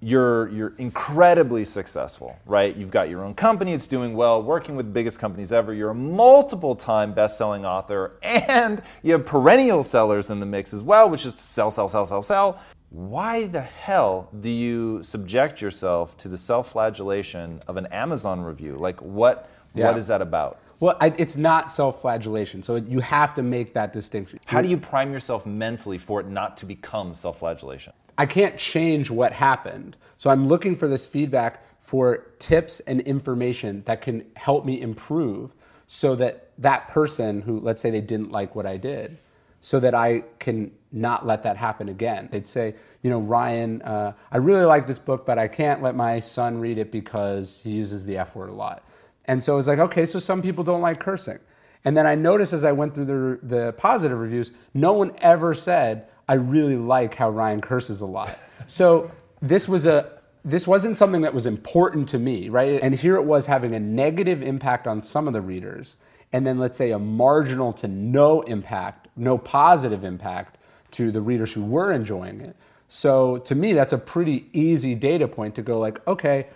[0.00, 2.74] you're you're incredibly successful, right?
[2.74, 5.74] You've got your own company; it's doing well, working with the biggest companies ever.
[5.74, 11.10] You're a multiple-time best-selling author, and you have perennial sellers in the mix as well,
[11.10, 12.60] which is sell, sell, sell, sell, sell.
[12.88, 18.76] Why the hell do you subject yourself to the self-flagellation of an Amazon review?
[18.76, 19.48] Like what?
[19.74, 19.86] Yeah.
[19.86, 20.58] What is that about?
[20.80, 24.40] Well, I, it's not self-flagellation, so you have to make that distinction.
[24.46, 27.92] How do you prime yourself mentally for it not to become self-flagellation?
[28.20, 33.82] I can't change what happened, so I'm looking for this feedback for tips and information
[33.86, 35.54] that can help me improve,
[35.86, 39.18] so that that person who, let's say, they didn't like what I did,
[39.60, 42.28] so that I can not let that happen again.
[42.30, 45.94] They'd say, you know, Ryan, uh, I really like this book, but I can't let
[45.94, 48.84] my son read it because he uses the F word a lot
[49.30, 51.38] and so it was like, okay, so some people don't like cursing.
[51.84, 55.54] And then I noticed as I went through the, the positive reviews, no one ever
[55.54, 58.38] said, I really like how Ryan curses a lot.
[58.68, 59.10] So
[59.42, 62.80] this was a this wasn't something that was important to me, right?
[62.80, 65.96] And here it was having a negative impact on some of the readers,
[66.32, 70.58] and then let's say a marginal to no impact, no positive impact
[70.92, 72.54] to the readers who were enjoying it.
[72.86, 76.46] So to me, that's a pretty easy data point to go like, okay,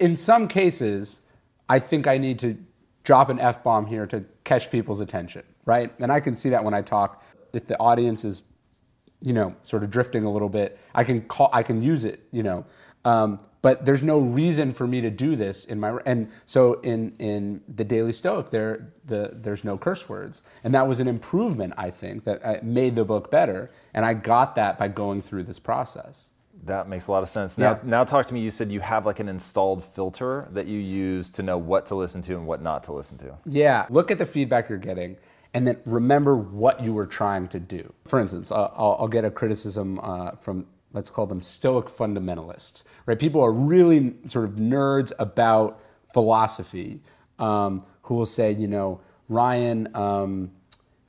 [0.00, 1.20] in some cases,
[1.68, 2.56] I think I need to
[3.04, 5.92] drop an F bomb here to catch people's attention, right?
[5.98, 7.22] And I can see that when I talk.
[7.52, 8.42] If the audience is,
[9.20, 12.20] you know, sort of drifting a little bit, I can call, I can use it,
[12.30, 12.64] you know.
[13.04, 17.16] Um, but there's no reason for me to do this in my and so in
[17.18, 21.74] in the Daily Stoic there the there's no curse words and that was an improvement
[21.76, 25.44] I think that uh, made the book better and I got that by going through
[25.44, 26.30] this process.
[26.64, 27.58] That makes a lot of sense.
[27.58, 27.78] Now, yeah.
[27.84, 28.40] now talk to me.
[28.40, 31.94] You said you have like an installed filter that you use to know what to
[31.94, 33.36] listen to and what not to listen to.
[33.44, 35.16] Yeah, look at the feedback you're getting,
[35.56, 37.90] and then remember what you were trying to do.
[38.04, 42.82] For instance, uh, I'll, I'll, get a criticism uh, from let's call them Stoic fundamentalists,
[43.06, 43.18] right?
[43.18, 45.80] People are really sort of nerds about
[46.12, 47.00] philosophy
[47.38, 49.00] um, who will say, you know,
[49.30, 50.50] Ryan, um,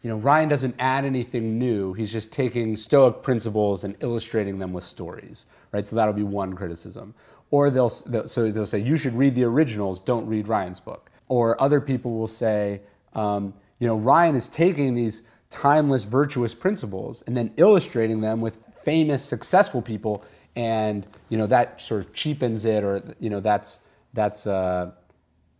[0.02, 1.92] you know, Ryan doesn't add anything new.
[1.92, 5.86] He's just taking Stoic principles and illustrating them with stories, right?
[5.86, 7.14] So that'll be one criticism.
[7.52, 11.12] Or they'll, so they'll say you should read the originals, don't read Ryan's book.
[11.28, 12.80] Or other people will say,
[13.12, 18.60] um, you know, Ryan is taking these timeless virtuous principles and then illustrating them with
[18.84, 20.24] famous, successful people,
[20.56, 23.80] and you know that sort of cheapens it, or you know that's
[24.14, 24.92] that's uh,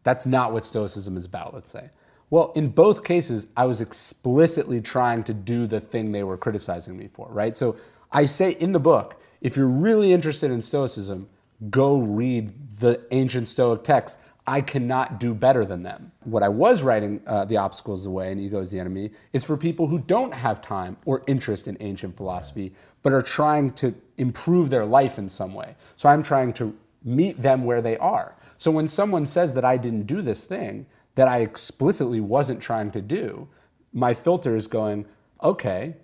[0.04, 1.54] that's not what Stoicism is about.
[1.54, 1.90] Let's say.
[2.30, 6.98] Well, in both cases, I was explicitly trying to do the thing they were criticizing
[6.98, 7.58] me for, right?
[7.58, 7.78] So
[8.12, 11.30] I say in the book, if you're really interested in Stoicism,
[11.70, 14.18] go read the ancient Stoic texts.
[14.50, 16.14] I cannot do better than them.
[16.24, 19.12] What I was writing, uh, The Obstacle Is the Way and Ego is the Enemy,
[19.34, 22.74] is for people who don't have time or interest in ancient philosophy,
[23.04, 25.76] but are trying to improve their life in some way.
[25.98, 26.74] So I'm trying to
[27.04, 28.38] meet them where they are.
[28.58, 30.86] So when someone says that I didn't do this thing
[31.16, 33.50] that I explicitly wasn't trying to do,
[33.92, 35.06] my filter is going,
[35.44, 35.96] okay,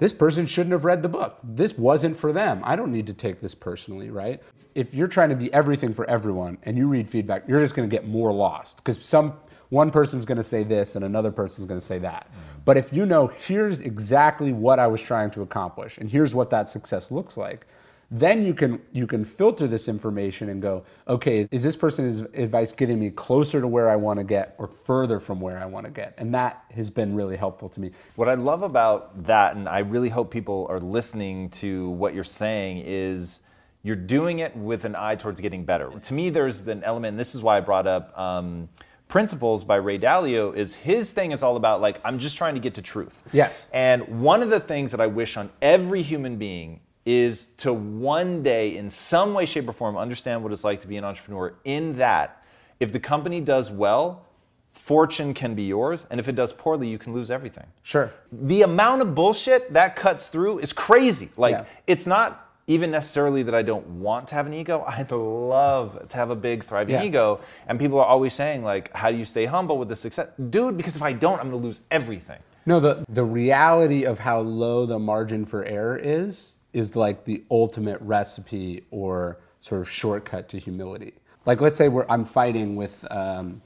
[0.00, 1.38] this person shouldn't have read the book.
[1.44, 2.62] This wasn't for them.
[2.64, 4.42] I don't need to take this personally, right?
[4.74, 7.88] If you're trying to be everything for everyone and you read feedback, you're just going
[7.88, 9.34] to get more lost because some
[9.68, 12.28] one person's going to say this and another person's going to say that.
[12.28, 12.64] Mm.
[12.64, 16.48] But if you know, here's exactly what I was trying to accomplish and here's what
[16.48, 17.66] that success looks like,
[18.10, 22.72] then you can you can filter this information and go, okay, is this person's advice
[22.72, 25.86] getting me closer to where I want to get or further from where I want
[25.86, 26.14] to get?
[26.18, 27.92] And that has been really helpful to me.
[28.16, 32.24] What I love about that, and I really hope people are listening to what you're
[32.24, 33.40] saying, is
[33.84, 35.90] you're doing it with an eye towards getting better.
[35.90, 38.18] To me, there's an element, and this is why I brought up.
[38.18, 38.68] Um,
[39.10, 42.60] Principles by Ray Dalio is his thing is all about like I'm just trying to
[42.60, 43.24] get to truth.
[43.32, 43.68] Yes.
[43.72, 46.78] And one of the things that I wish on every human being
[47.10, 50.86] is to one day in some way shape or form understand what it's like to
[50.86, 52.42] be an entrepreneur in that
[52.78, 54.26] if the company does well
[54.72, 58.62] fortune can be yours and if it does poorly you can lose everything sure the
[58.62, 61.64] amount of bullshit that cuts through is crazy like yeah.
[61.86, 64.84] it's not even necessarily that I don't want to have an ego.
[64.86, 67.02] I'd love to have a big, thriving yeah.
[67.02, 67.40] ego.
[67.66, 70.28] And people are always saying, like, how do you stay humble with the success?
[70.50, 72.38] Dude, because if I don't, I'm gonna lose everything.
[72.66, 77.42] No, the, the reality of how low the margin for error is, is like the
[77.50, 81.14] ultimate recipe or sort of shortcut to humility.
[81.46, 83.60] Like, let's say we're, I'm fighting with um,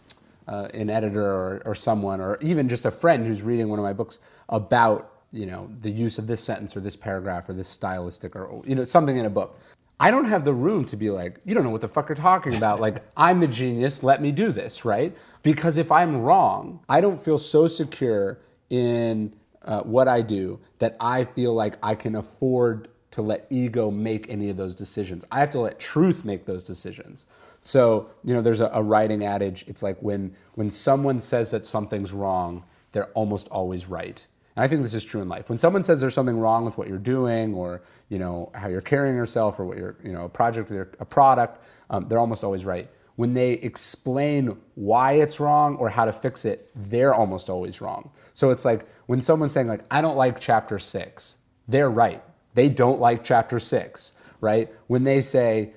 [0.48, 3.84] uh, an editor or, or someone, or even just a friend who's reading one of
[3.84, 7.68] my books about you know, the use of this sentence or this paragraph or this
[7.68, 9.58] stylistic or, you know, something in a book.
[9.98, 12.16] I don't have the room to be like, you don't know what the fuck you're
[12.16, 12.80] talking about.
[12.80, 15.14] Like, I'm the genius, let me do this, right?
[15.42, 18.38] Because if I'm wrong, I don't feel so secure
[18.70, 19.32] in
[19.64, 24.28] uh, what I do that I feel like I can afford to let ego make
[24.28, 25.24] any of those decisions.
[25.30, 27.26] I have to let truth make those decisions.
[27.60, 29.64] So, you know, there's a, a writing adage.
[29.68, 34.26] It's like when when someone says that something's wrong, they're almost always right.
[34.56, 35.48] And I think this is true in life.
[35.48, 38.80] When someone says there's something wrong with what you're doing, or you know how you're
[38.80, 42.42] carrying yourself, or what you're you know a project or a product, um, they're almost
[42.42, 42.90] always right.
[43.14, 48.10] When they explain why it's wrong or how to fix it, they're almost always wrong.
[48.32, 51.36] So it's like when someone's saying like I don't like chapter six,
[51.68, 52.20] they're right.
[52.54, 54.72] They don't like chapter six, right?
[54.86, 55.72] When they say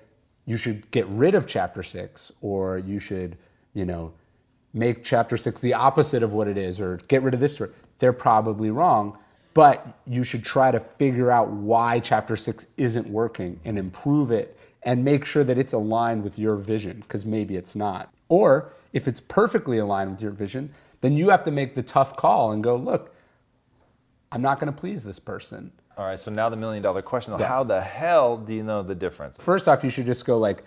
[0.45, 3.37] you should get rid of chapter six, or you should
[3.73, 4.13] you know
[4.73, 7.71] make chapter six the opposite of what it is, or get rid of this story
[7.99, 9.17] they're probably wrong.
[9.53, 14.57] But you should try to figure out why chapter six isn't working and improve it
[14.83, 18.13] and make sure that it's aligned with your vision, because maybe it's not.
[18.29, 20.71] Or if it's perfectly aligned with your vision,
[21.01, 23.15] then you have to make the tough call and go, look,
[24.31, 25.71] I'm not going to please this person.
[25.97, 27.47] All right, so now the million dollar question: yeah.
[27.47, 29.37] How the hell do you know the difference?
[29.37, 30.63] First off, you should just go like,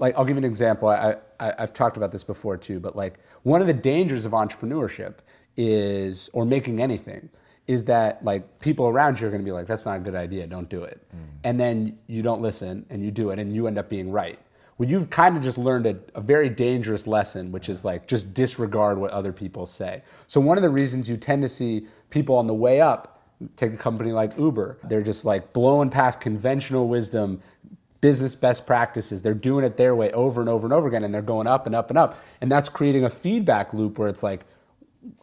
[0.00, 0.88] like I'll give you an example.
[0.88, 4.32] I, I I've talked about this before too, but like one of the dangers of
[4.32, 5.16] entrepreneurship
[5.56, 7.30] is, or making anything,
[7.68, 10.16] is that like people around you are going to be like, that's not a good
[10.16, 11.20] idea, don't do it, mm.
[11.44, 14.40] and then you don't listen and you do it, and you end up being right.
[14.78, 18.32] Well, you've kind of just learned a, a, very dangerous lesson, which is like just
[18.32, 20.02] disregard what other people say.
[20.26, 23.19] So one of the reasons you tend to see people on the way up
[23.56, 24.78] Take a company like Uber.
[24.84, 27.40] They're just like blowing past conventional wisdom,
[28.00, 29.22] business best practices.
[29.22, 31.66] They're doing it their way over and over and over again, and they're going up
[31.66, 32.18] and up and up.
[32.40, 34.44] And that's creating a feedback loop where it's like,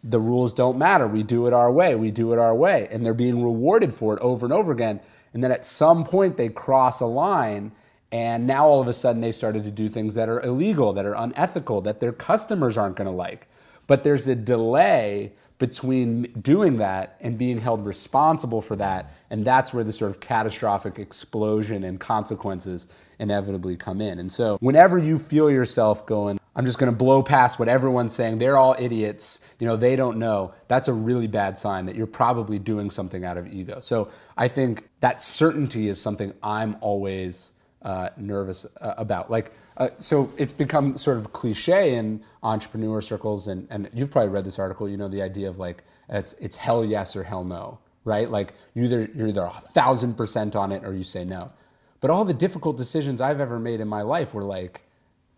[0.04, 1.08] the rules don't matter.
[1.08, 1.96] We do it our way.
[1.96, 2.88] We do it our way.
[2.92, 5.00] And they're being rewarded for it over and over again.
[5.34, 7.72] And then at some point, they cross a line.
[8.12, 11.06] And now all of a sudden, they've started to do things that are illegal, that
[11.06, 13.48] are unethical, that their customers aren't going to like.
[13.86, 19.14] But there's a delay between doing that and being held responsible for that.
[19.30, 22.88] And that's where the sort of catastrophic explosion and consequences
[23.20, 24.20] inevitably come in.
[24.20, 28.14] And so, whenever you feel yourself going, I'm just going to blow past what everyone's
[28.14, 31.96] saying, they're all idiots, you know, they don't know, that's a really bad sign that
[31.96, 33.80] you're probably doing something out of ego.
[33.80, 39.32] So, I think that certainty is something I'm always uh, nervous uh, about.
[39.32, 44.30] Like, uh, so it's become sort of cliche in entrepreneur circles, and, and you've probably
[44.30, 44.90] read this article.
[44.90, 48.30] You know the idea of like it's it's hell yes or hell no, right?
[48.30, 51.52] Like you either you're either a thousand percent on it or you say no.
[52.00, 54.82] But all the difficult decisions I've ever made in my life were like,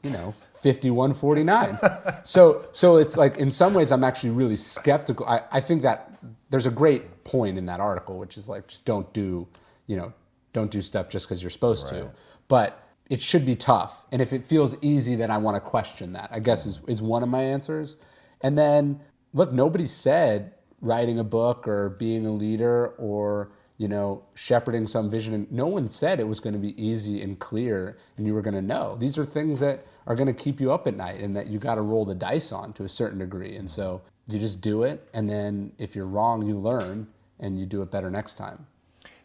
[0.03, 1.77] you know, 51 49.
[2.23, 5.25] so so it's like in some ways I'm actually really skeptical.
[5.27, 6.11] I, I think that
[6.49, 9.47] there's a great point in that article, which is like just don't do,
[9.87, 10.13] you know,
[10.53, 12.01] don't do stuff just because you're supposed right.
[12.01, 12.11] to.
[12.47, 14.05] But it should be tough.
[14.11, 17.01] And if it feels easy, then I want to question that, I guess is, is
[17.01, 17.97] one of my answers.
[18.41, 18.99] And then,
[19.33, 25.09] look, nobody said writing a book or being a leader or you know shepherding some
[25.09, 25.47] vision.
[25.49, 28.53] No one said it was going to be easy and clear and you were going
[28.53, 28.95] to know.
[28.99, 31.59] These are things that are going to keep you up at night and that you
[31.59, 33.55] got to roll the dice on to a certain degree.
[33.55, 35.07] And so you just do it.
[35.13, 37.07] And then if you're wrong you learn
[37.39, 38.65] and you do it better next time.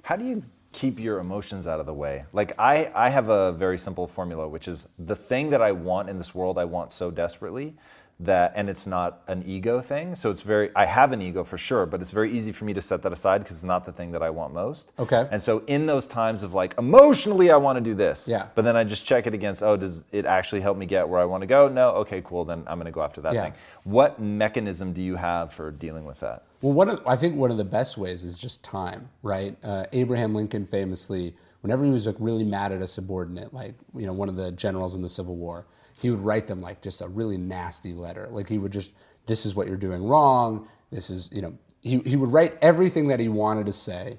[0.02, 0.42] How do you
[0.74, 2.24] keep your emotions out of the way.
[2.32, 6.10] Like I, I have a very simple formula, which is the thing that I want
[6.10, 7.74] in this world, I want so desperately
[8.20, 10.14] that, and it's not an ego thing.
[10.14, 12.72] So it's very, I have an ego for sure, but it's very easy for me
[12.74, 14.92] to set that aside because it's not the thing that I want most.
[14.98, 15.26] Okay.
[15.30, 18.28] And so in those times of like emotionally, I want to do this.
[18.28, 18.48] Yeah.
[18.54, 21.20] But then I just check it against, oh, does it actually help me get where
[21.20, 21.68] I want to go?
[21.68, 21.90] No.
[21.90, 22.44] Okay, cool.
[22.44, 23.44] Then I'm going to go after that yeah.
[23.44, 23.54] thing.
[23.84, 26.44] What mechanism do you have for dealing with that?
[26.64, 29.54] Well, one of, I think one of the best ways is just time, right?
[29.62, 34.06] Uh, Abraham Lincoln famously, whenever he was like really mad at a subordinate, like you
[34.06, 35.66] know one of the generals in the Civil War,
[36.00, 38.28] he would write them like just a really nasty letter.
[38.30, 38.94] Like he would just,
[39.26, 40.66] this is what you're doing wrong.
[40.90, 41.52] This is, you know,
[41.82, 44.18] he, he would write everything that he wanted to say,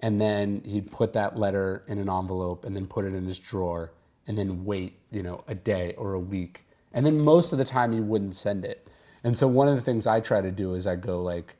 [0.00, 3.38] and then he'd put that letter in an envelope and then put it in his
[3.38, 3.92] drawer
[4.26, 6.66] and then wait, you know, a day or a week.
[6.92, 8.88] And then most of the time he wouldn't send it.
[9.22, 11.54] And so one of the things I try to do is I go like,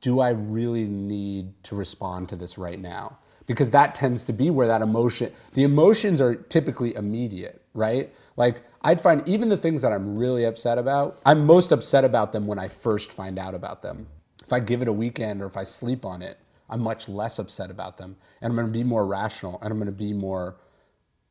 [0.00, 3.18] do I really need to respond to this right now?
[3.46, 8.12] Because that tends to be where that emotion, the emotions are typically immediate, right?
[8.36, 12.32] Like I'd find even the things that I'm really upset about, I'm most upset about
[12.32, 14.06] them when I first find out about them.
[14.44, 16.38] If I give it a weekend or if I sleep on it,
[16.70, 18.16] I'm much less upset about them.
[18.42, 20.56] And I'm gonna be more rational and I'm gonna be more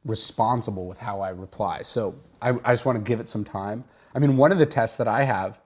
[0.05, 1.83] responsible with how I reply.
[1.83, 3.83] So I, I just wanna give it some time.
[4.15, 5.59] I mean, one of the tests that I have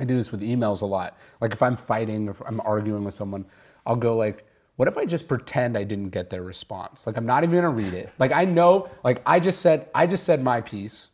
[0.00, 1.18] I do this with emails a lot.
[1.40, 3.44] Like if I'm fighting, if I'm arguing with someone,
[3.86, 7.06] I'll go like, what if I just pretend I didn't get their response?
[7.06, 8.10] Like I'm not even gonna read it.
[8.18, 11.10] Like I know, like I just said, I just said my piece,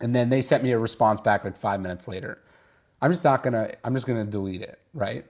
[0.00, 2.42] and then they sent me a response back like five minutes later.
[3.00, 5.24] I'm just not gonna, I'm just gonna delete it, right?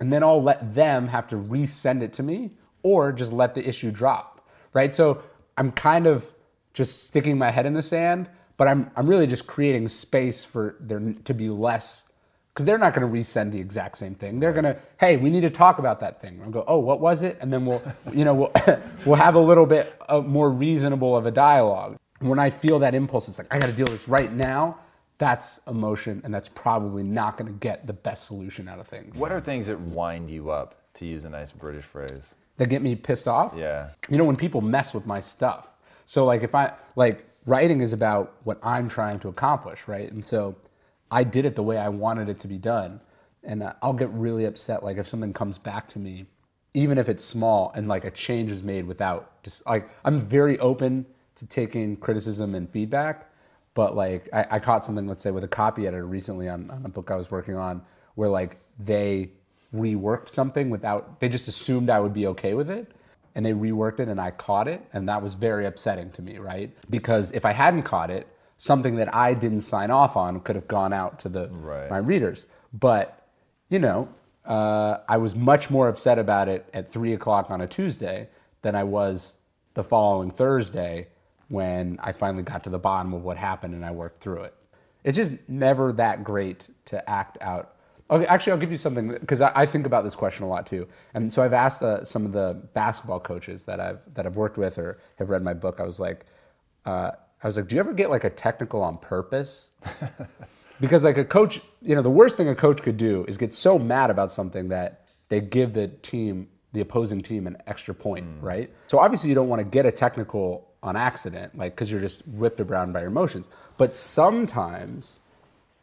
[0.00, 2.50] And then I'll let them have to resend it to me
[2.82, 4.94] or just let the issue drop, right?
[4.94, 5.22] So
[5.56, 6.30] I'm kind of
[6.72, 10.76] just sticking my head in the sand but I'm, I'm really just creating space for
[10.80, 12.06] there to be less
[12.54, 14.38] because they're not going to resend the exact same thing.
[14.38, 16.40] They're going to, hey, we need to talk about that thing.
[16.44, 17.36] I'll go, oh, what was it?
[17.40, 17.82] And then we'll,
[18.12, 18.52] you know, we'll,
[19.04, 21.96] we'll have a little bit more reasonable of a dialogue.
[22.20, 24.78] When I feel that impulse, it's like I got to deal with this right now.
[25.18, 29.18] That's emotion, and that's probably not going to get the best solution out of things.
[29.18, 32.34] What are things that wind you up, to use a nice British phrase?
[32.56, 33.54] That get me pissed off?
[33.56, 33.90] Yeah.
[34.08, 35.74] You know, when people mess with my stuff.
[36.04, 40.10] So, like, if I, like, writing is about what I'm trying to accomplish, right?
[40.10, 40.56] And so
[41.10, 43.00] I did it the way I wanted it to be done.
[43.42, 46.26] And I'll get really upset, like if something comes back to me,
[46.72, 50.58] even if it's small and like a change is made without just like, I'm very
[50.58, 53.30] open to taking criticism and feedback.
[53.74, 56.84] But like, I, I caught something, let's say, with a copy editor recently on, on
[56.84, 57.82] a book I was working on,
[58.14, 59.30] where like they
[59.74, 62.92] reworked something without, they just assumed I would be okay with it.
[63.34, 64.82] And they reworked it and I caught it.
[64.92, 66.70] And that was very upsetting to me, right?
[66.90, 70.68] Because if I hadn't caught it, something that I didn't sign off on could have
[70.68, 71.90] gone out to the Right.
[71.90, 72.46] my readers.
[72.72, 73.26] But,
[73.68, 74.08] you know,
[74.44, 78.28] uh, I was much more upset about it at three o'clock on a Tuesday
[78.62, 79.36] than I was
[79.74, 81.08] the following Thursday
[81.48, 84.54] when I finally got to the bottom of what happened and I worked through it.
[85.02, 87.73] It's just never that great to act out.
[88.10, 90.66] Okay, actually, I'll give you something because I, I think about this question a lot
[90.66, 90.86] too.
[91.14, 94.58] And so I've asked uh, some of the basketball coaches that I've that I've worked
[94.58, 95.80] with or have read my book.
[95.80, 96.26] I was like,
[96.84, 99.72] uh, I was like, do you ever get like a technical on purpose?
[100.80, 103.52] because like a coach, you know, the worst thing a coach could do is get
[103.54, 108.26] so mad about something that they give the team, the opposing team, an extra point,
[108.40, 108.70] right?
[108.86, 112.26] So obviously you don't want to get a technical on accident, like because you're just
[112.28, 113.48] whipped around by your emotions.
[113.78, 115.20] But sometimes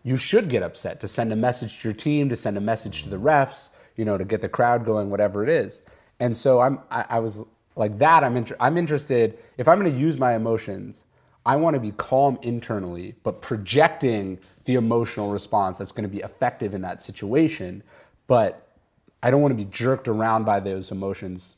[0.04, 3.04] you should get upset to send a message to your team, to send a message
[3.04, 5.84] to the refs, you know, to get the crowd going, whatever it is.
[6.20, 7.46] And so I'm, I, I was
[7.76, 8.24] like that.
[8.24, 9.38] I'm, inter- I'm interested.
[9.58, 11.06] If I'm going to use my emotions,
[11.46, 16.20] I want to be calm internally, but projecting the emotional response that's going to be
[16.20, 17.84] effective in that situation.
[18.28, 18.68] But
[19.24, 21.58] I don't want to be jerked around by those emotions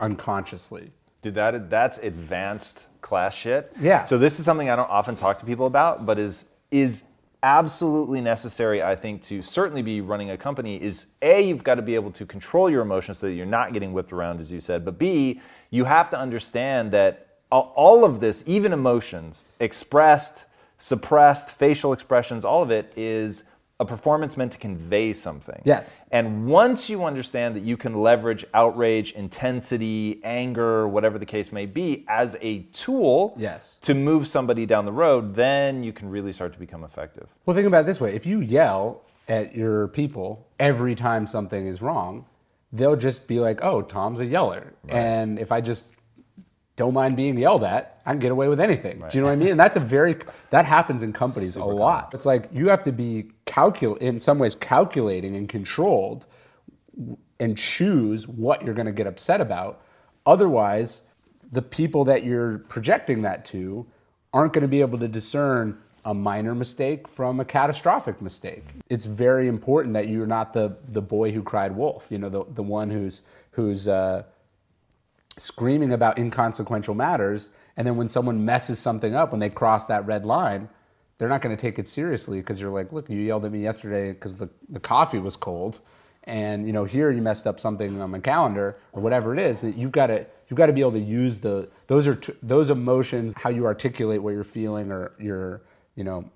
[0.00, 0.90] unconsciously.
[1.22, 3.72] Dude, that that's advanced class shit.
[3.80, 4.04] Yeah.
[4.04, 7.04] So this is something I don't often talk to people about, but is is
[7.42, 10.80] absolutely necessary, I think, to certainly be running a company.
[10.82, 13.72] Is a you've got to be able to control your emotions so that you're not
[13.72, 14.84] getting whipped around, as you said.
[14.84, 20.46] But b you have to understand that all- of this, even emotions, expressed,
[20.78, 23.44] suppressed, facial expressions, all of it is
[23.78, 25.60] a performance meant to convey something.
[25.64, 26.00] Yes.
[26.10, 31.66] And once you understand that you can leverage outrage, intensity, anger, whatever the case may
[31.66, 33.78] be, as a tool Yes.
[33.82, 37.28] to move somebody down the road, then you can really start to become effective.
[37.44, 41.66] Well, think about it this way: if you yell at your people every time something
[41.66, 42.24] is wrong,
[42.72, 45.84] they'll just be like, "Oh, Tom's a yeller," and if I just
[46.76, 48.98] don't mind being yelled at, I can get away with anything.
[48.98, 49.50] Do you know what I mean?
[49.52, 50.16] And that's a very
[50.50, 52.12] that happens in companies a lot.
[52.14, 56.26] It's like you have to be calcul in some ways calculating and controlled
[57.40, 59.82] and choose what you're going to get upset about.
[60.26, 61.02] Otherwise,
[61.50, 63.86] the people that you're projecting that to
[64.32, 68.64] aren't going to be able to discern a minor mistake from a catastrophic mistake.
[68.88, 72.06] It's very important that you're not the the boy who cried wolf.
[72.10, 74.22] You know, the the one who's who's uh,
[75.36, 80.06] screaming about inconsequential matters, and then when someone messes something up, when they cross that
[80.06, 80.68] red line,
[81.18, 83.62] they're not going to take it seriously because you're like, look, you yelled at me
[83.62, 85.80] yesterday because the, the coffee was cold,
[86.24, 89.62] and you know here you messed up something on my calendar or whatever it is.
[89.62, 92.70] You've got to you've got to be able to use the those are t- those
[92.70, 95.62] emotions, how you articulate what you're feeling or your
[95.94, 96.28] you know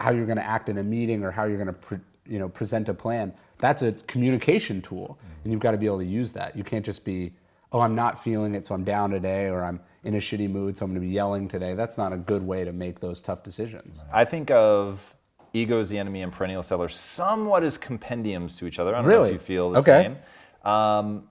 [0.00, 2.38] how you're going to act in a meeting or how you're going to pre, you
[2.38, 6.04] know present a plan that's a communication tool and you've got to be able to
[6.04, 7.32] use that you can't just be
[7.72, 10.76] oh i'm not feeling it so i'm down today or i'm in a shitty mood
[10.76, 13.20] so i'm going to be yelling today that's not a good way to make those
[13.20, 15.14] tough decisions I think of
[15.54, 18.94] Ego is the Enemy and Perennial Seller somewhat as compendiums to each other.
[18.94, 19.28] I don't know Really?
[19.30, 20.02] if you feel the Okay.
[20.02, 20.70] same.
[20.70, 21.26] Um,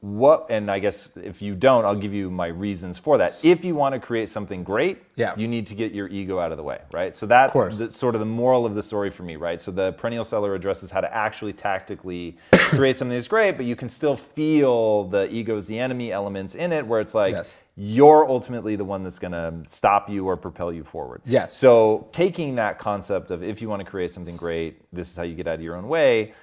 [0.00, 3.44] what, and I guess if you don't, I'll give you my reasons for that.
[3.44, 5.34] If you want to create something great, Yeah.
[5.36, 7.16] you need to get your ego out of the way, right?
[7.16, 9.60] So that's the, sort of the moral of the story for me, right?
[9.60, 13.74] So the perennial seller addresses how to actually tactically create something that's great, but you
[13.74, 17.54] can still feel the ego is the enemy elements in it, where it's like Yes.
[17.74, 21.22] you're ultimately the one that's going to stop you or propel you forward.
[21.26, 21.56] Yes.
[21.56, 25.24] So taking that concept of if you want to create something great, this is how
[25.24, 26.34] you get out of your own way.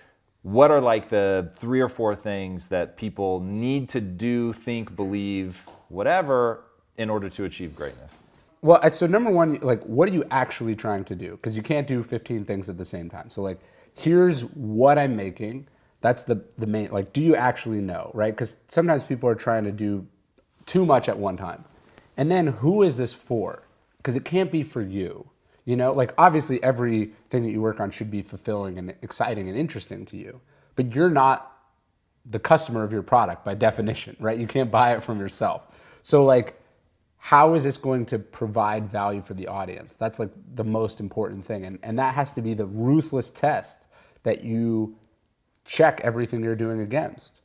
[0.46, 5.66] What are like the three or four things that people need to do, think, believe,
[5.89, 6.66] whatever,
[6.98, 8.16] in order to achieve greatness?
[8.62, 11.32] Well, so number one, like, what are you actually trying to do?
[11.32, 13.28] Because you can't do 15 things at the same time.
[13.32, 13.60] So, like,
[13.96, 15.68] here's what I'm making.
[16.02, 16.91] That's the the main.
[16.91, 18.32] Like, do you actually know, right?
[18.32, 20.06] Because sometimes people are trying to do
[20.68, 21.66] too much at one time,
[22.18, 23.64] and then who is this for?
[23.98, 25.28] Because it can't be for you.
[25.66, 29.57] You know, like obviously everything that you work on should be fulfilling and exciting and
[29.57, 30.39] interesting to you,
[30.76, 31.51] but you're not
[32.30, 34.38] the customer of your product by definition, right?
[34.38, 35.68] You can't buy it from yourself.
[36.01, 36.59] So like
[37.26, 39.95] how is this going to provide value for the audience?
[39.95, 41.66] That's like the most important thing.
[41.66, 43.88] And, and that has to be the ruthless test
[44.22, 44.95] that you
[45.63, 47.41] check everything you're doing against.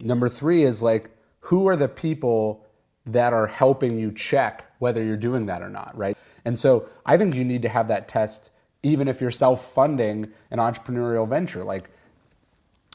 [0.00, 2.66] Number three is like, who are the people
[3.06, 6.16] that are helping you check whether you're doing that or not, right?
[6.44, 8.50] And so I think you need to have that test
[8.84, 11.62] even if you're self-funding an entrepreneurial venture.
[11.62, 11.88] Like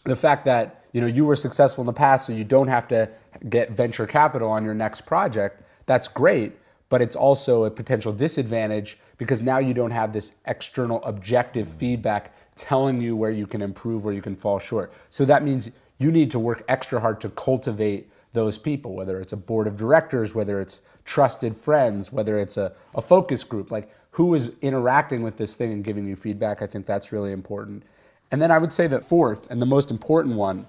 [0.03, 2.87] the fact that you know you were successful in the past so you don't have
[2.89, 3.09] to
[3.49, 6.53] get venture capital on your next project that's great
[6.89, 12.33] but it's also a potential disadvantage because now you don't have this external objective feedback
[12.55, 14.93] telling you where you can improve, where you can fall short.
[15.09, 19.33] So that means you need to work extra hard to cultivate those people, whether it's
[19.33, 23.89] a board of directors, whether it's trusted friends, whether it's a, a focus group, like
[24.11, 26.61] who is interacting with this thing and giving you feedback.
[26.61, 27.83] I think that's really important.
[28.29, 30.67] And then I would say that fourth, and the most important one,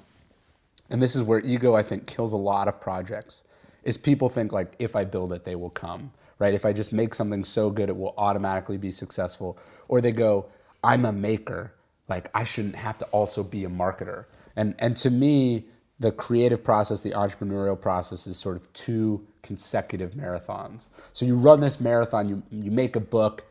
[0.90, 3.42] and this is where ego, I think, kills a lot of projects,
[3.82, 6.54] is people think like, if I build it, they will come, right?
[6.54, 9.58] If I just make something so good, it will automatically be successful.
[9.88, 10.46] Or they go,
[10.84, 11.72] I'm a maker,
[12.08, 14.26] like I shouldn't have to also be a marketer.
[14.54, 15.64] And, and to me,
[16.00, 20.90] the creative process, the entrepreneurial process is sort of two consecutive marathons.
[21.12, 23.44] So you run this marathon, you, you make a book,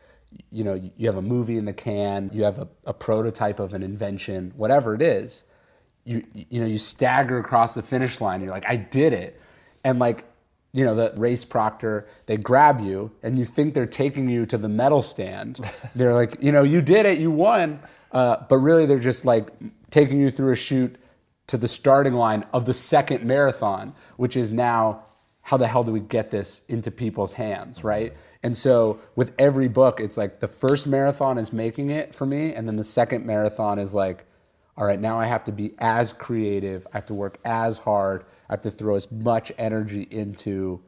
[0.50, 3.74] you know, you have a movie in the can, you have a, a prototype of
[3.74, 5.44] an invention, whatever it is,
[6.04, 9.40] you, you know, you stagger across the finish line, you're like, I did it.
[9.84, 10.24] And like,
[10.72, 14.56] you know, the race proctor, they grab you and you think they're taking you to
[14.56, 15.60] the medal stand.
[15.94, 17.80] they're like, you know, you did it, you won.
[18.12, 19.50] Uh, but really they're just like
[19.90, 20.96] taking you through a chute
[21.48, 25.04] to the starting line of the second marathon, which is now
[25.42, 28.14] how the hell do we get this into people's hands, right?
[28.42, 32.54] And so with every book, it's like the first marathon is making it for me,
[32.54, 34.26] and then the second marathon is like,
[34.76, 38.26] all right, now I have to be as creative, I have to work as hard,
[38.48, 40.82] I have to throw as much energy into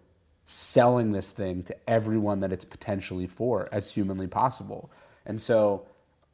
[0.45, 4.91] selling this thing to everyone that it's potentially for as humanly possible.
[5.25, 5.87] And so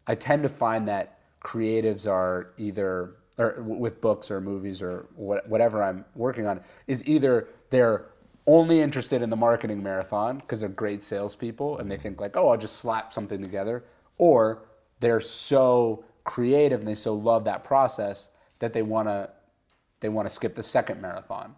[0.07, 5.83] I tend to find that creatives are either or with books or movies or whatever
[5.83, 8.07] I'm working on is either they're
[8.47, 12.49] only interested in the marketing marathon because they're great salespeople and they think like, oh,
[12.49, 13.85] I'll just slap something together,
[14.19, 14.63] or
[15.01, 19.31] they're so creative and they so love that process that they want to
[20.01, 21.55] they want to skip the second marathon.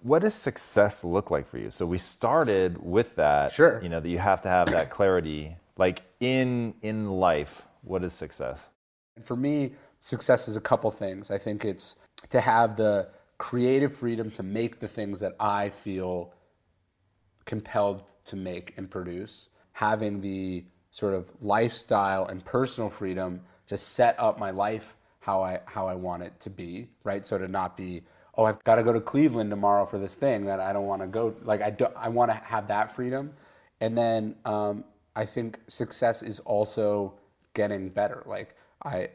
[0.00, 1.70] What does success look like for you?
[1.70, 3.52] So we started with that.
[3.52, 3.80] Sure.
[3.82, 5.56] You know that you have to have that clarity.
[5.76, 8.70] Like in in life, what is success?
[9.16, 11.30] And for me, success is a couple things.
[11.30, 11.96] I think it's
[12.30, 13.08] to have the
[13.38, 16.32] creative freedom to make the things that I feel
[17.44, 24.18] compelled to make and produce, having the sort of lifestyle and personal freedom to set
[24.18, 27.24] up my life how I how I want it to be, right?
[27.24, 28.02] So to not be,
[28.36, 31.00] oh, I've got to go to Cleveland tomorrow for this thing that I don't want
[31.00, 31.34] to go.
[31.42, 33.32] Like I do, I want to have that freedom,
[33.80, 34.84] and then um,
[35.16, 37.14] I think success is also
[37.54, 38.22] getting better.
[38.26, 38.54] Like
[38.84, 39.08] I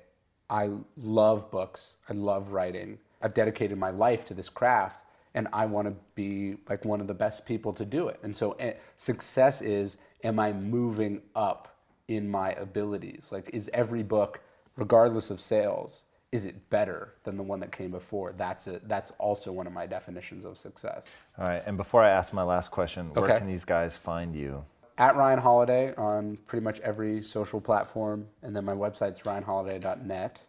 [0.49, 1.97] I love books.
[2.09, 2.97] I love writing.
[3.21, 5.03] I've dedicated my life to this craft
[5.35, 8.19] and I want to be like one of the best people to do it.
[8.23, 13.29] And so uh, success is am I moving up in my abilities?
[13.31, 14.41] Like is every book
[14.75, 18.33] regardless of sales is it better than the one that came before?
[18.37, 18.87] That's it.
[18.87, 21.07] That's also one of my definitions of success.
[21.39, 21.63] All right.
[21.65, 23.39] And before I ask my last question, where okay.
[23.39, 24.63] can these guys find you?
[24.99, 30.45] At Ryan Holiday on pretty much every social platform, and then my website's ryanholiday.net,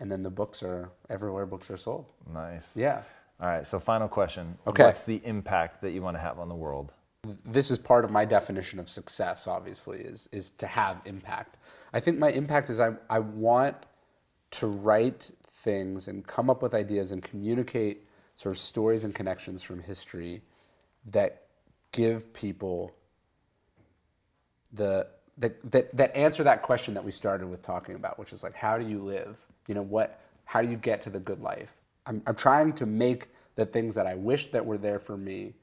[0.00, 2.06] and then the books are everywhere books are sold.
[2.34, 2.68] Nice.
[2.74, 3.02] Yeah.
[3.40, 3.66] All right.
[3.66, 4.58] So final question.
[4.66, 4.82] Okay.
[4.82, 6.92] What's the impact that you want to have on the world?
[7.46, 9.46] This is part of my definition of success.
[9.46, 11.56] Obviously, is is to have impact.
[11.92, 13.76] I think my impact is I I want
[14.52, 19.62] to write things and come up with ideas and communicate sort of stories and connections
[19.62, 20.42] from history
[21.06, 21.44] that
[21.92, 22.92] give people
[24.72, 25.06] the,
[25.38, 28.78] that, that answer that question that we started with talking about, which is like, how
[28.78, 29.38] do you live?
[29.66, 31.74] You know, what, how do you get to the good life?
[32.06, 35.54] I'm, I'm trying to make the things that I wish that were there for me,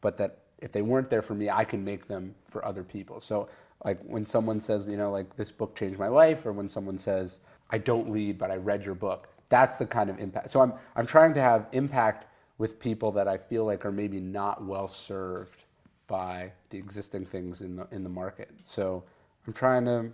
[0.00, 3.20] but that if they weren't there for me, I can make them for other people.
[3.20, 3.48] So
[3.84, 6.98] like when someone says, you know, like this book changed my life, or when someone
[6.98, 7.40] says,
[7.70, 10.50] I don't read, but I read your book, that's the kind of impact.
[10.50, 12.26] So I'm, I'm trying to have impact
[12.58, 15.64] with people that I feel like are maybe not well served
[16.08, 18.50] by the existing things in the in the market.
[18.64, 19.04] So
[19.46, 20.12] I'm trying to, you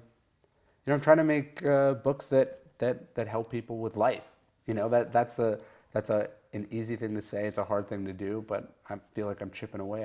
[0.87, 4.25] know, I'm trying to make uh, books that that that help people with life.
[4.67, 5.59] You know, that that's a
[5.93, 7.47] that's a an easy thing to say.
[7.47, 10.05] It's a hard thing to do, but I feel like I'm chipping away.